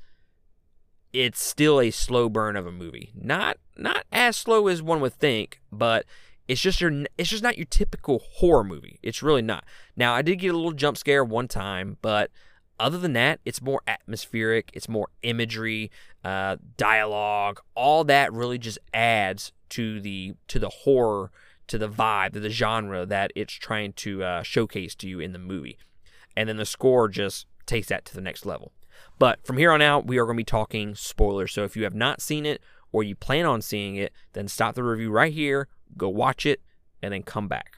it's 1.13 1.41
still 1.41 1.79
a 1.79 1.89
slow 1.91 2.27
burn 2.27 2.55
of 2.55 2.67
a 2.67 2.71
movie. 2.71 3.11
Not 3.15 3.57
not 3.77 4.03
as 4.11 4.35
slow 4.35 4.67
as 4.67 4.81
one 4.81 4.99
would 5.01 5.13
think, 5.13 5.61
but 5.71 6.05
it's 6.47 6.61
just 6.61 6.81
your 6.81 7.05
it's 7.17 7.29
just 7.29 7.43
not 7.43 7.57
your 7.57 7.65
typical 7.65 8.19
horror 8.19 8.63
movie. 8.63 8.99
It's 9.03 9.21
really 9.21 9.41
not. 9.41 9.65
Now, 9.95 10.13
I 10.13 10.21
did 10.21 10.37
get 10.37 10.53
a 10.53 10.57
little 10.57 10.71
jump 10.71 10.97
scare 10.97 11.23
one 11.23 11.47
time, 11.47 11.97
but 12.01 12.31
other 12.79 12.97
than 12.97 13.13
that, 13.13 13.39
it's 13.43 13.61
more 13.61 13.81
atmospheric, 13.87 14.69
it's 14.73 14.87
more 14.87 15.09
imagery, 15.23 15.91
uh, 16.23 16.57
dialogue, 16.77 17.59
all 17.75 18.03
that 18.03 18.31
really 18.31 18.57
just 18.57 18.77
adds 18.93 19.51
to 19.69 19.99
the 19.99 20.35
to 20.47 20.59
the 20.59 20.69
horror, 20.69 21.31
to 21.67 21.77
the 21.77 21.89
vibe, 21.89 22.33
to 22.33 22.39
the 22.39 22.49
genre 22.49 23.05
that 23.05 23.31
it's 23.35 23.53
trying 23.53 23.93
to 23.93 24.23
uh, 24.23 24.43
showcase 24.43 24.95
to 24.95 25.09
you 25.09 25.19
in 25.19 25.33
the 25.33 25.39
movie. 25.39 25.77
And 26.35 26.47
then 26.47 26.57
the 26.57 26.65
score 26.65 27.09
just 27.09 27.47
takes 27.65 27.87
that 27.87 28.05
to 28.05 28.15
the 28.15 28.21
next 28.21 28.45
level. 28.45 28.71
But 29.19 29.45
from 29.45 29.57
here 29.57 29.71
on 29.71 29.81
out, 29.81 30.05
we 30.05 30.17
are 30.17 30.25
going 30.25 30.35
to 30.35 30.41
be 30.41 30.45
talking 30.45 30.95
spoilers. 30.95 31.51
So 31.51 31.63
if 31.63 31.75
you 31.75 31.83
have 31.83 31.95
not 31.95 32.21
seen 32.21 32.45
it 32.45 32.61
or 32.91 33.03
you 33.03 33.15
plan 33.15 33.45
on 33.45 33.61
seeing 33.61 33.95
it, 33.95 34.13
then 34.33 34.47
stop 34.47 34.75
the 34.75 34.83
review 34.83 35.09
right 35.11 35.33
here, 35.33 35.67
go 35.95 36.09
watch 36.09 36.45
it, 36.45 36.61
and 37.01 37.13
then 37.13 37.23
come 37.23 37.47
back. 37.47 37.77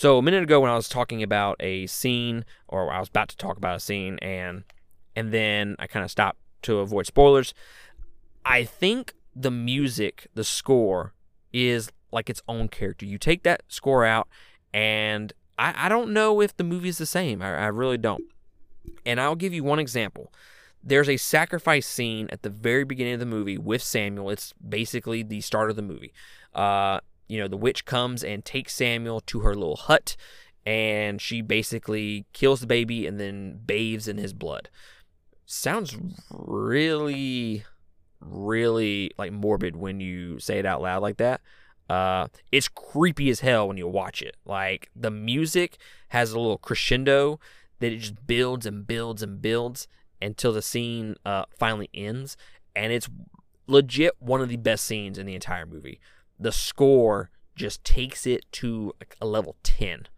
So 0.00 0.16
a 0.16 0.22
minute 0.22 0.42
ago 0.42 0.60
when 0.60 0.70
I 0.70 0.76
was 0.76 0.88
talking 0.88 1.22
about 1.22 1.56
a 1.60 1.86
scene 1.86 2.46
or 2.68 2.90
I 2.90 3.00
was 3.00 3.08
about 3.08 3.28
to 3.28 3.36
talk 3.36 3.58
about 3.58 3.76
a 3.76 3.80
scene 3.80 4.18
and 4.22 4.64
and 5.14 5.30
then 5.30 5.76
I 5.78 5.86
kind 5.86 6.04
of 6.04 6.10
stopped 6.10 6.38
to 6.62 6.78
avoid 6.78 7.04
spoilers, 7.04 7.52
I 8.44 8.64
think 8.64 9.12
the 9.36 9.50
music, 9.50 10.28
the 10.34 10.42
score 10.42 11.12
is 11.52 11.90
like 12.12 12.30
its 12.30 12.40
own 12.48 12.68
character. 12.68 13.04
You 13.04 13.18
take 13.18 13.42
that 13.42 13.62
score 13.68 14.06
out 14.06 14.26
and 14.72 15.34
I, 15.58 15.86
I 15.86 15.88
don't 15.90 16.14
know 16.14 16.40
if 16.40 16.56
the 16.56 16.64
movie 16.64 16.88
is 16.88 16.96
the 16.96 17.04
same. 17.04 17.42
I, 17.42 17.54
I 17.54 17.66
really 17.66 17.98
don't. 17.98 18.24
And 19.04 19.20
I'll 19.20 19.36
give 19.36 19.52
you 19.52 19.64
one 19.64 19.78
example. 19.78 20.32
There's 20.82 21.08
a 21.08 21.16
sacrifice 21.16 21.86
scene 21.86 22.28
at 22.30 22.42
the 22.42 22.50
very 22.50 22.84
beginning 22.84 23.14
of 23.14 23.20
the 23.20 23.26
movie 23.26 23.58
with 23.58 23.82
Samuel. 23.82 24.30
It's 24.30 24.54
basically 24.54 25.22
the 25.22 25.40
start 25.40 25.70
of 25.70 25.76
the 25.76 25.82
movie. 25.82 26.12
Uh, 26.54 27.00
you 27.28 27.38
know, 27.38 27.48
the 27.48 27.56
witch 27.56 27.84
comes 27.84 28.24
and 28.24 28.44
takes 28.44 28.74
Samuel 28.74 29.20
to 29.22 29.40
her 29.40 29.54
little 29.54 29.76
hut, 29.76 30.16
and 30.64 31.20
she 31.20 31.42
basically 31.42 32.26
kills 32.32 32.60
the 32.60 32.66
baby 32.66 33.06
and 33.06 33.20
then 33.20 33.60
bathes 33.64 34.08
in 34.08 34.18
his 34.18 34.32
blood. 34.32 34.68
Sounds 35.46 35.96
really, 36.30 37.64
really 38.20 39.10
like 39.18 39.32
morbid 39.32 39.76
when 39.76 40.00
you 40.00 40.38
say 40.38 40.58
it 40.58 40.66
out 40.66 40.80
loud 40.80 41.02
like 41.02 41.18
that. 41.18 41.40
Uh, 41.90 42.28
it's 42.52 42.68
creepy 42.68 43.30
as 43.30 43.40
hell 43.40 43.66
when 43.66 43.76
you 43.76 43.88
watch 43.88 44.22
it. 44.22 44.36
Like 44.44 44.90
the 44.94 45.10
music 45.10 45.76
has 46.08 46.32
a 46.32 46.38
little 46.38 46.58
crescendo 46.58 47.40
that 47.80 47.92
it 47.92 47.98
just 47.98 48.26
builds 48.26 48.64
and 48.64 48.86
builds 48.86 49.22
and 49.22 49.42
builds 49.42 49.88
until 50.22 50.52
the 50.52 50.62
scene 50.62 51.16
uh, 51.24 51.44
finally 51.58 51.88
ends, 51.94 52.36
and 52.74 52.92
it's 52.92 53.08
legit 53.66 54.14
one 54.18 54.40
of 54.40 54.48
the 54.48 54.56
best 54.56 54.84
scenes 54.84 55.18
in 55.18 55.26
the 55.26 55.34
entire 55.34 55.66
movie. 55.66 56.00
The 56.38 56.52
score 56.52 57.30
just 57.54 57.84
takes 57.84 58.26
it 58.26 58.44
to 58.52 58.92
a 59.20 59.26
level 59.26 59.56
ten, 59.62 60.08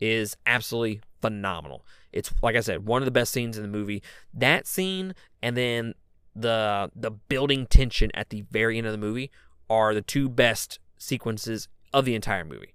is 0.00 0.36
absolutely 0.46 1.00
phenomenal. 1.20 1.84
It's 2.12 2.32
like 2.42 2.56
I 2.56 2.60
said, 2.60 2.86
one 2.86 3.02
of 3.02 3.06
the 3.06 3.12
best 3.12 3.32
scenes 3.32 3.56
in 3.56 3.62
the 3.62 3.68
movie. 3.68 4.02
That 4.34 4.66
scene 4.66 5.14
and 5.42 5.56
then 5.56 5.94
the 6.34 6.90
the 6.94 7.10
building 7.10 7.66
tension 7.66 8.10
at 8.14 8.30
the 8.30 8.42
very 8.50 8.78
end 8.78 8.86
of 8.86 8.92
the 8.92 8.98
movie 8.98 9.30
are 9.68 9.94
the 9.94 10.02
two 10.02 10.28
best 10.28 10.78
sequences 10.96 11.68
of 11.92 12.04
the 12.04 12.14
entire 12.14 12.44
movie. 12.44 12.74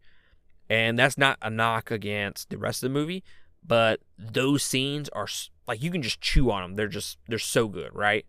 And 0.70 0.98
that's 0.98 1.18
not 1.18 1.38
a 1.42 1.50
knock 1.50 1.92
against 1.92 2.50
the 2.50 2.58
rest 2.58 2.84
of 2.84 2.92
the 2.92 3.00
movie, 3.00 3.24
but 3.66 4.00
those 4.18 4.64
scenes 4.64 5.10
are 5.10 5.28
like 5.68 5.82
you 5.82 5.92
can 5.92 6.02
just 6.02 6.22
chew 6.22 6.52
on 6.52 6.62
them. 6.62 6.76
They're 6.76 6.88
just 6.88 7.18
they're 7.28 7.40
so 7.40 7.68
good, 7.68 7.94
right? 7.94 8.26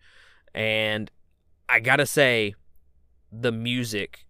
And 0.55 1.11
I 1.69 1.81
got 1.81 1.97
to 1.97 2.07
say 2.07 2.55
the 3.33 3.53
music 3.53 4.25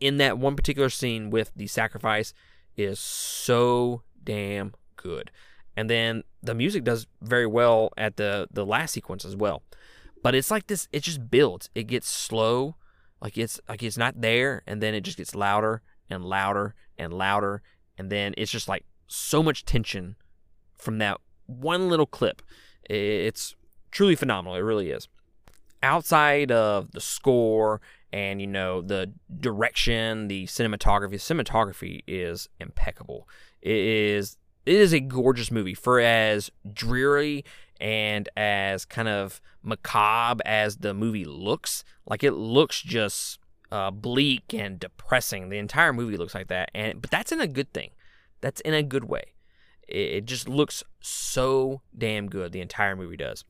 in 0.00 0.16
that 0.16 0.38
one 0.38 0.56
particular 0.56 0.88
scene 0.88 1.30
with 1.30 1.52
the 1.54 1.66
sacrifice 1.66 2.32
is 2.76 2.98
so 2.98 4.02
damn 4.22 4.74
good. 4.96 5.30
And 5.76 5.88
then 5.88 6.24
the 6.42 6.54
music 6.54 6.84
does 6.84 7.06
very 7.20 7.46
well 7.46 7.90
at 7.96 8.16
the 8.16 8.48
the 8.50 8.66
last 8.66 8.92
sequence 8.92 9.24
as 9.24 9.36
well. 9.36 9.62
But 10.22 10.34
it's 10.34 10.50
like 10.50 10.66
this 10.66 10.88
it 10.92 11.02
just 11.02 11.30
builds. 11.30 11.70
It 11.74 11.84
gets 11.84 12.08
slow, 12.08 12.76
like 13.22 13.36
it's 13.38 13.60
like 13.68 13.82
it's 13.82 13.98
not 13.98 14.20
there 14.20 14.62
and 14.66 14.82
then 14.82 14.94
it 14.94 15.02
just 15.02 15.18
gets 15.18 15.34
louder 15.34 15.82
and 16.08 16.24
louder 16.24 16.74
and 16.98 17.12
louder 17.12 17.62
and 17.96 18.10
then 18.10 18.34
it's 18.36 18.50
just 18.50 18.68
like 18.68 18.84
so 19.06 19.42
much 19.42 19.64
tension 19.64 20.16
from 20.76 20.98
that 20.98 21.18
one 21.50 21.88
little 21.88 22.06
clip. 22.06 22.42
It's 22.88 23.54
truly 23.90 24.14
phenomenal. 24.14 24.56
It 24.56 24.60
really 24.60 24.90
is. 24.90 25.08
Outside 25.82 26.52
of 26.52 26.92
the 26.92 27.00
score 27.00 27.80
and 28.12 28.40
you 28.40 28.46
know 28.46 28.82
the 28.82 29.12
direction, 29.40 30.28
the 30.28 30.46
cinematography, 30.46 31.14
cinematography 31.14 32.02
is 32.06 32.48
impeccable. 32.58 33.28
It 33.62 33.76
is 33.76 34.36
it 34.66 34.74
is 34.76 34.92
a 34.92 35.00
gorgeous 35.00 35.50
movie 35.50 35.74
for 35.74 36.00
as 36.00 36.50
dreary 36.72 37.44
and 37.80 38.28
as 38.36 38.84
kind 38.84 39.08
of 39.08 39.40
macabre 39.62 40.42
as 40.46 40.78
the 40.78 40.92
movie 40.92 41.24
looks. 41.24 41.82
Like 42.06 42.22
it 42.22 42.32
looks 42.32 42.82
just 42.82 43.38
uh, 43.72 43.90
bleak 43.90 44.52
and 44.52 44.78
depressing. 44.78 45.48
The 45.48 45.58
entire 45.58 45.92
movie 45.92 46.16
looks 46.16 46.34
like 46.34 46.48
that, 46.48 46.70
and 46.74 47.00
but 47.00 47.10
that's 47.10 47.32
in 47.32 47.40
a 47.40 47.46
good 47.46 47.72
thing. 47.72 47.90
That's 48.40 48.60
in 48.62 48.74
a 48.74 48.82
good 48.82 49.04
way. 49.04 49.32
It, 49.90 50.24
just 50.24 50.48
looks 50.48 50.82
so 51.00 51.82
damn 51.96 52.28
good. 52.28 52.52
The 52.52 52.60
entire 52.60 52.96
movie 52.96 53.16
does. 53.16 53.44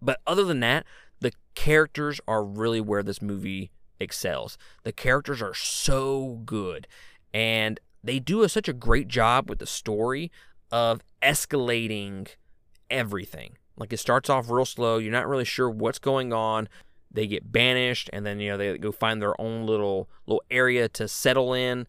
But 0.00 0.20
other 0.26 0.44
than 0.44 0.60
that, 0.60 0.84
the 1.20 1.32
characters 1.54 2.20
are 2.28 2.44
really 2.44 2.80
where 2.80 3.02
this 3.02 3.22
movie 3.22 3.70
excels. 3.98 4.58
The 4.82 4.92
characters 4.92 5.40
are 5.42 5.54
so 5.54 6.42
good, 6.44 6.86
and 7.32 7.80
they 8.04 8.18
do 8.18 8.42
a, 8.42 8.48
such 8.48 8.68
a 8.68 8.72
great 8.72 9.08
job 9.08 9.48
with 9.48 9.58
the 9.58 9.66
story 9.66 10.30
of 10.70 11.02
escalating 11.22 12.28
everything. 12.90 13.56
Like 13.76 13.92
it 13.92 13.98
starts 13.98 14.30
off 14.30 14.50
real 14.50 14.64
slow. 14.64 14.98
You're 14.98 15.12
not 15.12 15.28
really 15.28 15.44
sure 15.44 15.68
what's 15.68 15.98
going 15.98 16.32
on. 16.32 16.68
They 17.10 17.26
get 17.26 17.52
banished, 17.52 18.10
and 18.12 18.26
then 18.26 18.40
you 18.40 18.50
know 18.50 18.56
they 18.56 18.78
go 18.78 18.92
find 18.92 19.20
their 19.20 19.40
own 19.40 19.66
little 19.66 20.08
little 20.26 20.42
area 20.50 20.88
to 20.90 21.08
settle 21.08 21.54
in, 21.54 21.86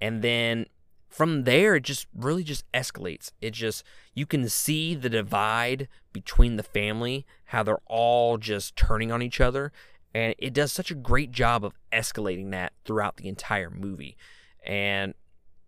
and 0.00 0.22
then 0.22 0.66
from 1.14 1.44
there 1.44 1.76
it 1.76 1.84
just 1.84 2.08
really 2.12 2.42
just 2.42 2.70
escalates. 2.72 3.30
It 3.40 3.52
just 3.52 3.84
you 4.14 4.26
can 4.26 4.48
see 4.48 4.96
the 4.96 5.08
divide 5.08 5.86
between 6.12 6.56
the 6.56 6.64
family 6.64 7.24
how 7.46 7.62
they're 7.62 7.78
all 7.86 8.36
just 8.36 8.74
turning 8.74 9.12
on 9.12 9.22
each 9.22 9.40
other 9.40 9.70
and 10.12 10.34
it 10.38 10.52
does 10.52 10.72
such 10.72 10.90
a 10.90 10.94
great 10.96 11.30
job 11.30 11.64
of 11.64 11.74
escalating 11.92 12.50
that 12.50 12.72
throughout 12.84 13.16
the 13.16 13.28
entire 13.28 13.70
movie. 13.70 14.16
And 14.66 15.14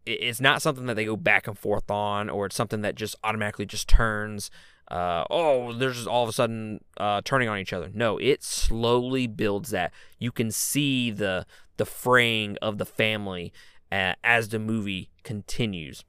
it's 0.04 0.40
not 0.40 0.62
something 0.62 0.86
that 0.86 0.94
they 0.94 1.04
go 1.04 1.16
back 1.16 1.46
and 1.46 1.56
forth 1.56 1.90
on 1.92 2.28
or 2.28 2.46
it's 2.46 2.56
something 2.56 2.80
that 2.80 2.96
just 2.96 3.14
automatically 3.22 3.66
just 3.66 3.88
turns 3.88 4.50
uh, 4.88 5.24
oh 5.30 5.72
there's 5.72 5.96
just 5.96 6.06
all 6.06 6.22
of 6.22 6.28
a 6.28 6.32
sudden 6.32 6.80
uh, 6.96 7.20
turning 7.24 7.48
on 7.48 7.58
each 7.58 7.72
other. 7.72 7.90
No 7.94 8.18
it 8.18 8.42
slowly 8.42 9.28
builds 9.28 9.70
that. 9.70 9.92
You 10.18 10.32
can 10.32 10.50
see 10.50 11.12
the 11.12 11.46
the 11.76 11.86
fraying 11.86 12.56
of 12.60 12.78
the 12.78 12.86
family 12.86 13.52
uh, 13.90 14.14
as 14.24 14.48
the 14.48 14.58
movie 14.58 15.10
continues. 15.22 16.04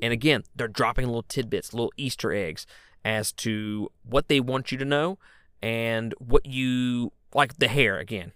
And 0.00 0.12
again, 0.12 0.44
they're 0.54 0.68
dropping 0.68 1.06
little 1.06 1.22
tidbits, 1.22 1.72
little 1.72 1.92
Easter 1.96 2.32
eggs 2.32 2.66
as 3.04 3.32
to 3.32 3.90
what 4.04 4.28
they 4.28 4.40
want 4.40 4.72
you 4.72 4.78
to 4.78 4.84
know 4.84 5.18
and 5.62 6.14
what 6.18 6.46
you 6.46 7.12
like 7.34 7.58
the 7.58 7.68
hare 7.68 7.98
again. 7.98 8.32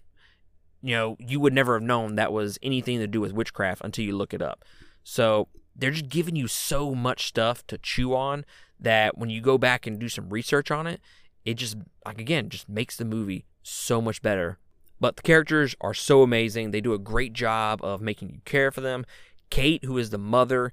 You 0.82 0.94
know, 0.94 1.16
you 1.18 1.40
would 1.40 1.52
never 1.52 1.74
have 1.74 1.82
known 1.82 2.14
that 2.14 2.32
was 2.32 2.58
anything 2.62 2.98
to 2.98 3.06
do 3.06 3.20
with 3.20 3.32
witchcraft 3.32 3.82
until 3.84 4.04
you 4.04 4.16
look 4.16 4.32
it 4.32 4.42
up. 4.42 4.64
So 5.02 5.48
they're 5.74 5.90
just 5.90 6.08
giving 6.08 6.36
you 6.36 6.46
so 6.46 6.94
much 6.94 7.26
stuff 7.26 7.66
to 7.66 7.78
chew 7.78 8.14
on 8.14 8.44
that 8.78 9.18
when 9.18 9.30
you 9.30 9.40
go 9.40 9.58
back 9.58 9.86
and 9.86 9.98
do 9.98 10.08
some 10.08 10.28
research 10.28 10.70
on 10.70 10.86
it, 10.86 11.00
it 11.44 11.54
just 11.54 11.76
like 12.04 12.20
again 12.20 12.48
just 12.48 12.68
makes 12.68 12.96
the 12.96 13.04
movie 13.04 13.44
so 13.62 14.00
much 14.00 14.22
better 14.22 14.58
but 15.00 15.16
the 15.16 15.22
characters 15.22 15.74
are 15.80 15.94
so 15.94 16.22
amazing. 16.22 16.70
They 16.70 16.80
do 16.80 16.94
a 16.94 16.98
great 16.98 17.32
job 17.32 17.82
of 17.82 18.00
making 18.00 18.30
you 18.30 18.40
care 18.44 18.70
for 18.70 18.80
them. 18.80 19.04
Kate, 19.50 19.84
who 19.84 19.98
is 19.98 20.10
the 20.10 20.18
mother, 20.18 20.72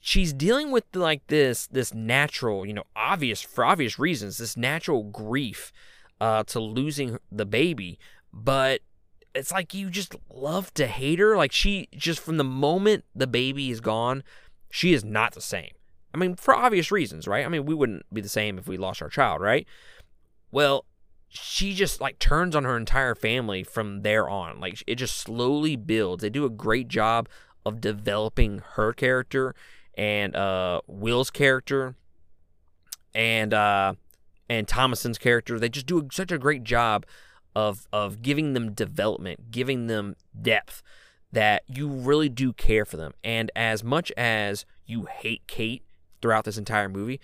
she's 0.00 0.32
dealing 0.32 0.70
with 0.70 0.84
like 0.94 1.26
this 1.28 1.66
this 1.66 1.92
natural, 1.94 2.66
you 2.66 2.72
know, 2.72 2.84
obvious 2.96 3.42
for 3.42 3.64
obvious 3.64 3.98
reasons, 3.98 4.38
this 4.38 4.56
natural 4.56 5.04
grief 5.04 5.72
uh, 6.20 6.42
to 6.44 6.60
losing 6.60 7.18
the 7.30 7.46
baby, 7.46 7.98
but 8.32 8.80
it's 9.34 9.52
like 9.52 9.74
you 9.74 9.90
just 9.90 10.16
love 10.30 10.72
to 10.74 10.86
hate 10.86 11.18
her. 11.18 11.36
Like 11.36 11.52
she 11.52 11.88
just 11.92 12.20
from 12.20 12.38
the 12.38 12.44
moment 12.44 13.04
the 13.14 13.26
baby 13.26 13.70
is 13.70 13.80
gone, 13.80 14.24
she 14.70 14.92
is 14.92 15.04
not 15.04 15.34
the 15.34 15.40
same. 15.40 15.72
I 16.14 16.18
mean, 16.18 16.34
for 16.36 16.54
obvious 16.54 16.90
reasons, 16.90 17.28
right? 17.28 17.44
I 17.44 17.48
mean, 17.48 17.66
we 17.66 17.74
wouldn't 17.74 18.06
be 18.12 18.20
the 18.20 18.28
same 18.28 18.58
if 18.58 18.66
we 18.66 18.76
lost 18.76 19.02
our 19.02 19.10
child, 19.10 19.42
right? 19.42 19.66
Well, 20.50 20.86
she 21.28 21.74
just 21.74 22.00
like 22.00 22.18
turns 22.18 22.56
on 22.56 22.64
her 22.64 22.76
entire 22.76 23.14
family 23.14 23.62
from 23.62 24.02
there 24.02 24.28
on. 24.28 24.60
Like 24.60 24.82
it 24.86 24.96
just 24.96 25.16
slowly 25.16 25.76
builds. 25.76 26.22
They 26.22 26.30
do 26.30 26.44
a 26.44 26.50
great 26.50 26.88
job 26.88 27.28
of 27.64 27.80
developing 27.80 28.62
her 28.74 28.92
character 28.92 29.54
and 29.96 30.34
uh, 30.34 30.80
Will's 30.86 31.30
character 31.30 31.96
and 33.14 33.52
uh, 33.52 33.94
and 34.48 34.66
Thomasin's 34.66 35.18
character. 35.18 35.58
They 35.58 35.68
just 35.68 35.86
do 35.86 36.08
such 36.10 36.32
a 36.32 36.38
great 36.38 36.64
job 36.64 37.04
of 37.54 37.86
of 37.92 38.22
giving 38.22 38.54
them 38.54 38.72
development, 38.72 39.50
giving 39.50 39.86
them 39.86 40.16
depth 40.40 40.82
that 41.30 41.62
you 41.66 41.88
really 41.88 42.28
do 42.30 42.52
care 42.54 42.86
for 42.86 42.96
them. 42.96 43.12
And 43.22 43.50
as 43.54 43.84
much 43.84 44.10
as 44.16 44.64
you 44.86 45.06
hate 45.06 45.42
Kate 45.46 45.82
throughout 46.22 46.44
this 46.44 46.56
entire 46.56 46.88
movie, 46.88 47.20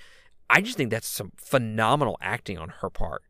I 0.50 0.60
just 0.60 0.76
think 0.76 0.90
that's 0.90 1.08
some 1.08 1.32
phenomenal 1.36 2.18
acting 2.20 2.58
on 2.58 2.68
her 2.80 2.90
part. 2.90 3.22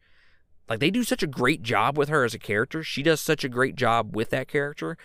Like 0.69 0.81
they 0.81 0.91
do 0.91 1.05
such 1.05 1.23
a 1.23 1.29
great 1.29 1.63
job 1.63 1.99
with 1.99 2.09
her 2.09 2.25
as 2.25 2.35
a 2.35 2.39
character. 2.39 2.83
She 2.83 3.03
does 3.03 3.21
such 3.21 3.45
a 3.45 3.49
great 3.49 3.77
job 3.77 4.17
with 4.17 4.31
that 4.31 4.49
character 4.49 4.97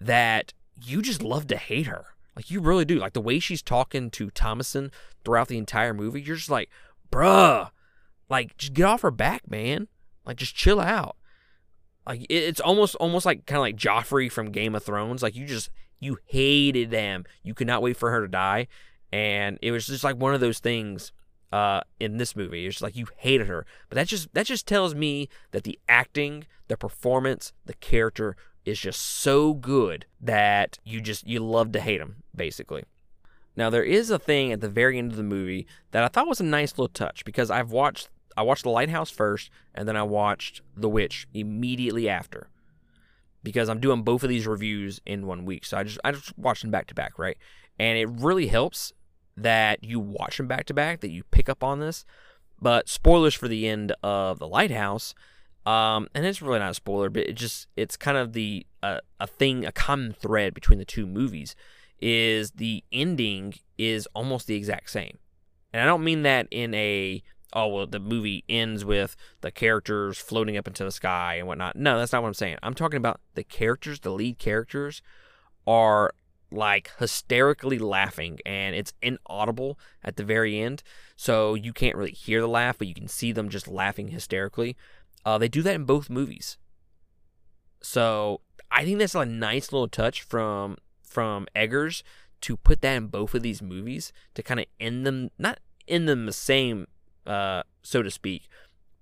that 0.00 0.52
you 0.82 1.02
just 1.02 1.22
love 1.22 1.46
to 1.48 1.56
hate 1.56 1.86
her. 1.86 2.06
Like 2.34 2.50
you 2.50 2.60
really 2.60 2.84
do. 2.84 2.98
Like 2.98 3.12
the 3.12 3.20
way 3.20 3.38
she's 3.38 3.62
talking 3.62 4.10
to 4.10 4.30
Thomasin 4.30 4.90
throughout 5.24 5.48
the 5.48 5.58
entire 5.58 5.94
movie, 5.94 6.22
you're 6.22 6.36
just 6.36 6.50
like, 6.50 6.70
bruh, 7.12 7.70
like 8.28 8.56
just 8.56 8.72
get 8.72 8.84
off 8.84 9.02
her 9.02 9.10
back, 9.10 9.48
man. 9.50 9.88
Like 10.24 10.36
just 10.36 10.54
chill 10.54 10.80
out. 10.80 11.16
Like 12.06 12.26
it's 12.28 12.60
almost 12.60 12.94
almost 12.96 13.26
like 13.26 13.46
kind 13.46 13.58
of 13.58 13.62
like 13.62 13.76
Joffrey 13.76 14.30
from 14.30 14.52
Game 14.52 14.74
of 14.74 14.82
Thrones. 14.82 15.22
Like 15.22 15.36
you 15.36 15.46
just 15.46 15.70
you 16.00 16.18
hated 16.26 16.90
them. 16.90 17.24
You 17.42 17.54
could 17.54 17.66
not 17.66 17.82
wait 17.82 17.96
for 17.96 18.10
her 18.10 18.20
to 18.20 18.28
die, 18.28 18.68
and 19.12 19.58
it 19.62 19.70
was 19.70 19.86
just 19.86 20.04
like 20.04 20.16
one 20.16 20.34
of 20.34 20.40
those 20.40 20.58
things 20.58 21.12
uh, 21.54 21.82
in 22.00 22.16
this 22.16 22.34
movie. 22.34 22.66
It's 22.66 22.82
like 22.82 22.96
you 22.96 23.06
hated 23.16 23.46
her, 23.46 23.64
but 23.88 23.94
that 23.94 24.08
just 24.08 24.34
that 24.34 24.46
just 24.46 24.66
tells 24.66 24.92
me 24.92 25.28
that 25.52 25.62
the 25.62 25.78
acting, 25.88 26.46
the 26.66 26.76
performance, 26.76 27.52
the 27.64 27.74
character 27.74 28.34
is 28.64 28.80
just 28.80 29.00
so 29.00 29.54
good 29.54 30.04
that 30.20 30.80
you 30.82 31.00
just 31.00 31.28
you 31.28 31.38
love 31.38 31.70
to 31.70 31.80
hate 31.80 32.00
him 32.00 32.24
basically. 32.34 32.82
Now 33.54 33.70
there 33.70 33.84
is 33.84 34.10
a 34.10 34.18
thing 34.18 34.50
at 34.50 34.62
the 34.62 34.68
very 34.68 34.98
end 34.98 35.12
of 35.12 35.16
the 35.16 35.22
movie 35.22 35.68
that 35.92 36.02
I 36.02 36.08
thought 36.08 36.26
was 36.26 36.40
a 36.40 36.44
nice 36.44 36.72
little 36.72 36.88
touch 36.88 37.24
because 37.24 37.52
I've 37.52 37.70
watched 37.70 38.08
I 38.36 38.42
watched 38.42 38.64
The 38.64 38.70
Lighthouse 38.70 39.10
first 39.10 39.48
and 39.76 39.86
then 39.86 39.96
I 39.96 40.02
watched 40.02 40.60
The 40.76 40.88
Witch 40.88 41.28
immediately 41.32 42.08
after. 42.08 42.48
Because 43.44 43.68
I'm 43.68 43.78
doing 43.78 44.02
both 44.02 44.24
of 44.24 44.28
these 44.28 44.48
reviews 44.48 45.00
in 45.06 45.28
one 45.28 45.44
week. 45.44 45.66
So 45.66 45.76
I 45.76 45.84
just 45.84 46.00
I 46.02 46.10
just 46.10 46.36
watched 46.36 46.62
them 46.62 46.72
back 46.72 46.88
to 46.88 46.94
back, 46.94 47.16
right? 47.16 47.36
And 47.78 47.96
it 47.96 48.08
really 48.08 48.48
helps 48.48 48.92
that 49.36 49.82
you 49.82 50.00
watch 50.00 50.36
them 50.36 50.46
back 50.46 50.66
to 50.66 50.74
back, 50.74 51.00
that 51.00 51.10
you 51.10 51.24
pick 51.30 51.48
up 51.48 51.62
on 51.62 51.80
this. 51.80 52.04
But 52.60 52.88
spoilers 52.88 53.34
for 53.34 53.48
the 53.48 53.68
end 53.68 53.94
of 54.02 54.38
the 54.38 54.46
lighthouse, 54.46 55.14
um, 55.66 56.08
and 56.14 56.24
it's 56.26 56.42
really 56.42 56.58
not 56.58 56.70
a 56.70 56.74
spoiler, 56.74 57.10
but 57.10 57.24
it 57.24 57.34
just 57.34 57.68
it's 57.76 57.96
kind 57.96 58.16
of 58.16 58.32
the 58.32 58.66
uh, 58.82 59.00
a 59.18 59.26
thing, 59.26 59.64
a 59.64 59.72
common 59.72 60.12
thread 60.12 60.54
between 60.54 60.78
the 60.78 60.84
two 60.84 61.06
movies 61.06 61.56
is 62.00 62.52
the 62.52 62.84
ending 62.92 63.54
is 63.78 64.06
almost 64.14 64.46
the 64.46 64.56
exact 64.56 64.90
same, 64.90 65.18
and 65.72 65.82
I 65.82 65.86
don't 65.86 66.04
mean 66.04 66.22
that 66.22 66.48
in 66.50 66.74
a 66.74 67.22
oh 67.54 67.68
well 67.68 67.86
the 67.86 68.00
movie 68.00 68.44
ends 68.48 68.84
with 68.84 69.16
the 69.40 69.50
characters 69.50 70.18
floating 70.18 70.56
up 70.56 70.68
into 70.68 70.84
the 70.84 70.92
sky 70.92 71.36
and 71.36 71.46
whatnot. 71.46 71.76
No, 71.76 71.98
that's 71.98 72.12
not 72.12 72.22
what 72.22 72.28
I'm 72.28 72.34
saying. 72.34 72.58
I'm 72.62 72.74
talking 72.74 72.98
about 72.98 73.20
the 73.34 73.44
characters, 73.44 74.00
the 74.00 74.10
lead 74.10 74.38
characters, 74.38 75.02
are 75.66 76.12
like 76.54 76.90
hysterically 76.98 77.78
laughing 77.78 78.38
and 78.46 78.74
it's 78.74 78.92
inaudible 79.02 79.78
at 80.02 80.16
the 80.16 80.24
very 80.24 80.60
end. 80.60 80.82
So 81.16 81.54
you 81.54 81.72
can't 81.72 81.96
really 81.96 82.12
hear 82.12 82.40
the 82.40 82.48
laugh, 82.48 82.78
but 82.78 82.88
you 82.88 82.94
can 82.94 83.08
see 83.08 83.32
them 83.32 83.48
just 83.48 83.68
laughing 83.68 84.08
hysterically. 84.08 84.76
Uh, 85.24 85.38
they 85.38 85.48
do 85.48 85.62
that 85.62 85.74
in 85.74 85.84
both 85.84 86.10
movies. 86.10 86.58
So 87.80 88.40
I 88.70 88.84
think 88.84 88.98
that's 88.98 89.14
a 89.14 89.24
nice 89.24 89.72
little 89.72 89.88
touch 89.88 90.22
from 90.22 90.78
from 91.02 91.46
Eggers 91.54 92.02
to 92.40 92.56
put 92.56 92.80
that 92.82 92.96
in 92.96 93.06
both 93.06 93.34
of 93.34 93.42
these 93.42 93.62
movies 93.62 94.12
to 94.34 94.42
kind 94.42 94.60
of 94.60 94.66
end 94.80 95.06
them 95.06 95.30
not 95.38 95.60
end 95.86 96.08
them 96.08 96.26
the 96.26 96.32
same, 96.32 96.86
uh, 97.26 97.62
so 97.82 98.02
to 98.02 98.10
speak, 98.10 98.48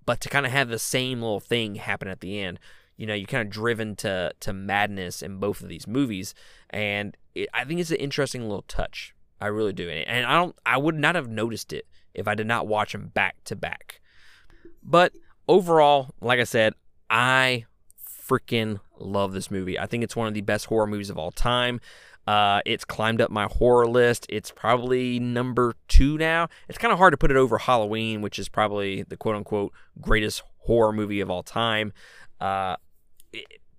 but 0.04 0.20
to 0.20 0.28
kind 0.28 0.46
of 0.46 0.52
have 0.52 0.68
the 0.68 0.78
same 0.78 1.22
little 1.22 1.40
thing 1.40 1.76
happen 1.76 2.08
at 2.08 2.20
the 2.20 2.40
end. 2.40 2.58
You 2.96 3.06
know, 3.06 3.14
you're 3.14 3.26
kind 3.26 3.46
of 3.46 3.50
driven 3.50 3.96
to 3.96 4.32
to 4.40 4.52
madness 4.52 5.22
in 5.22 5.38
both 5.38 5.62
of 5.62 5.68
these 5.68 5.86
movies, 5.86 6.34
and 6.70 7.16
it, 7.34 7.48
I 7.52 7.64
think 7.64 7.80
it's 7.80 7.90
an 7.90 7.96
interesting 7.96 8.42
little 8.42 8.64
touch. 8.68 9.14
I 9.40 9.46
really 9.46 9.72
do, 9.72 9.88
and 9.90 10.24
I 10.24 10.34
don't. 10.36 10.56
I 10.64 10.76
would 10.76 10.94
not 10.94 11.16
have 11.16 11.28
noticed 11.28 11.72
it 11.72 11.86
if 12.14 12.28
I 12.28 12.34
did 12.34 12.46
not 12.46 12.68
watch 12.68 12.92
them 12.92 13.08
back 13.08 13.42
to 13.44 13.56
back. 13.56 14.00
But 14.82 15.12
overall, 15.48 16.14
like 16.20 16.38
I 16.38 16.44
said, 16.44 16.74
I 17.10 17.66
freaking 18.28 18.80
love 18.98 19.32
this 19.32 19.50
movie. 19.50 19.78
I 19.78 19.86
think 19.86 20.04
it's 20.04 20.14
one 20.14 20.28
of 20.28 20.34
the 20.34 20.40
best 20.40 20.66
horror 20.66 20.86
movies 20.86 21.10
of 21.10 21.18
all 21.18 21.32
time. 21.32 21.80
Uh, 22.26 22.60
it's 22.64 22.84
climbed 22.84 23.20
up 23.20 23.30
my 23.30 23.48
horror 23.50 23.86
list. 23.86 24.26
It's 24.28 24.50
probably 24.50 25.18
number 25.18 25.74
two 25.88 26.16
now. 26.18 26.48
It's 26.68 26.78
kind 26.78 26.92
of 26.92 26.98
hard 26.98 27.12
to 27.12 27.16
put 27.16 27.30
it 27.32 27.36
over 27.36 27.58
Halloween, 27.58 28.22
which 28.22 28.38
is 28.38 28.48
probably 28.48 29.02
the 29.02 29.16
quote 29.16 29.34
unquote 29.34 29.72
greatest 30.00 30.42
horror 30.58 30.92
movie 30.92 31.20
of 31.20 31.30
all 31.30 31.42
time. 31.42 31.92
Uh, 32.40 32.76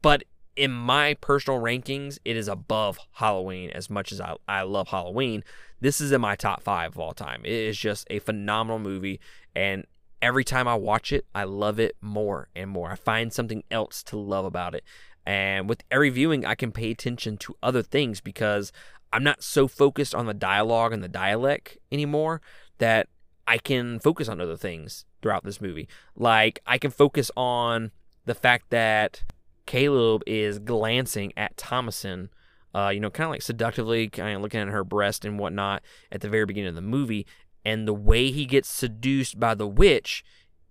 but 0.02 0.24
in 0.56 0.72
my 0.72 1.16
personal 1.16 1.60
rankings, 1.60 2.20
it 2.26 2.38
is 2.38 2.48
above 2.48 3.00
Halloween 3.14 3.70
as 3.72 3.90
much 3.90 4.12
as 4.12 4.22
I, 4.22 4.36
I 4.48 4.62
love 4.64 4.90
Halloween. 4.90 5.44
This 5.82 6.00
is 6.00 6.12
in 6.12 6.22
my 6.22 6.36
top 6.36 6.62
five 6.62 6.94
of 6.94 7.00
all 7.00 7.14
time. 7.14 7.42
It 7.44 7.52
is 7.52 7.78
just 7.78 8.08
a 8.10 8.20
phenomenal 8.20 8.80
movie. 8.80 9.20
And 9.56 9.86
every 10.22 10.44
time 10.44 10.68
I 10.68 10.76
watch 10.76 11.12
it, 11.12 11.26
I 11.34 11.44
love 11.44 11.80
it 11.80 11.96
more 12.02 12.50
and 12.56 12.70
more. 12.70 12.92
I 12.92 12.96
find 12.96 13.34
something 13.34 13.64
else 13.72 14.04
to 14.04 14.18
love 14.18 14.46
about 14.46 14.76
it. 14.76 14.84
And 15.26 15.68
with 15.68 15.84
every 15.90 16.10
viewing, 16.10 16.46
I 16.46 16.56
can 16.56 16.72
pay 16.72 16.92
attention 16.92 17.38
to 17.38 17.56
other 17.64 17.82
things 17.82 18.22
because 18.22 18.72
I'm 19.12 19.24
not 19.24 19.44
so 19.44 19.68
focused 19.68 20.14
on 20.14 20.26
the 20.26 20.34
dialogue 20.34 20.94
and 20.94 21.04
the 21.04 21.08
dialect 21.08 21.78
anymore 21.92 22.42
that 22.78 23.08
I 23.48 23.58
can 23.58 24.00
focus 24.00 24.28
on 24.28 24.40
other 24.40 24.58
things 24.58 25.06
throughout 25.22 25.44
this 25.44 25.62
movie. 25.62 25.88
Like, 26.16 26.60
I 26.66 26.78
can 26.78 26.92
focus 26.92 27.32
on 27.36 27.92
the 28.26 28.36
fact 28.36 28.70
that 28.70 29.24
Caleb 29.66 30.24
is 30.28 30.60
glancing 30.60 31.34
at 31.38 31.56
Thomasin, 31.58 32.30
uh, 32.76 32.90
you 32.94 33.00
know, 33.00 33.10
kind 33.10 33.26
of 33.26 33.32
like 33.32 33.42
seductively, 33.42 34.10
kind 34.10 34.36
of 34.36 34.42
looking 34.42 34.60
at 34.60 34.68
her 34.68 34.84
breast 34.84 35.26
and 35.26 35.40
whatnot 35.40 35.84
at 36.12 36.22
the 36.22 36.30
very 36.30 36.46
beginning 36.46 36.70
of 36.70 36.76
the 36.76 36.82
movie 36.82 37.26
and 37.66 37.88
the 37.88 37.94
way 37.94 38.32
he 38.32 38.46
gets 38.46 38.70
seduced 38.70 39.40
by 39.40 39.54
the 39.56 39.68
witch 39.68 40.24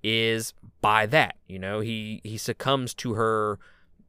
is 0.02 0.52
by 0.81 1.07
that 1.07 1.37
you 1.46 1.59
know? 1.59 1.81
He 1.81 2.20
he 2.24 2.37
succumbs 2.37 2.94
to 2.94 3.14
her 3.14 3.59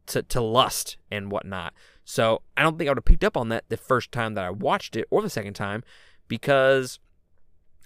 to, 0.08 0.24
to 0.24 0.42
lust 0.42 0.98
and 1.12 1.32
whatnot. 1.32 1.74
So 2.06 2.42
i 2.58 2.64
don't 2.64 2.78
think 2.78 2.88
i 2.88 2.92
would 2.92 2.98
have 2.98 3.06
picked 3.06 3.24
up 3.24 3.38
on 3.38 3.50
that 3.50 3.66
the 3.70 3.78
first 3.78 4.12
time 4.12 4.34
that 4.34 4.44
i 4.44 4.50
watched 4.50 4.96
it 4.96 5.08
or 5.10 5.22
the 5.22 5.30
second 5.30 5.54
time 5.54 5.84
because 6.28 7.00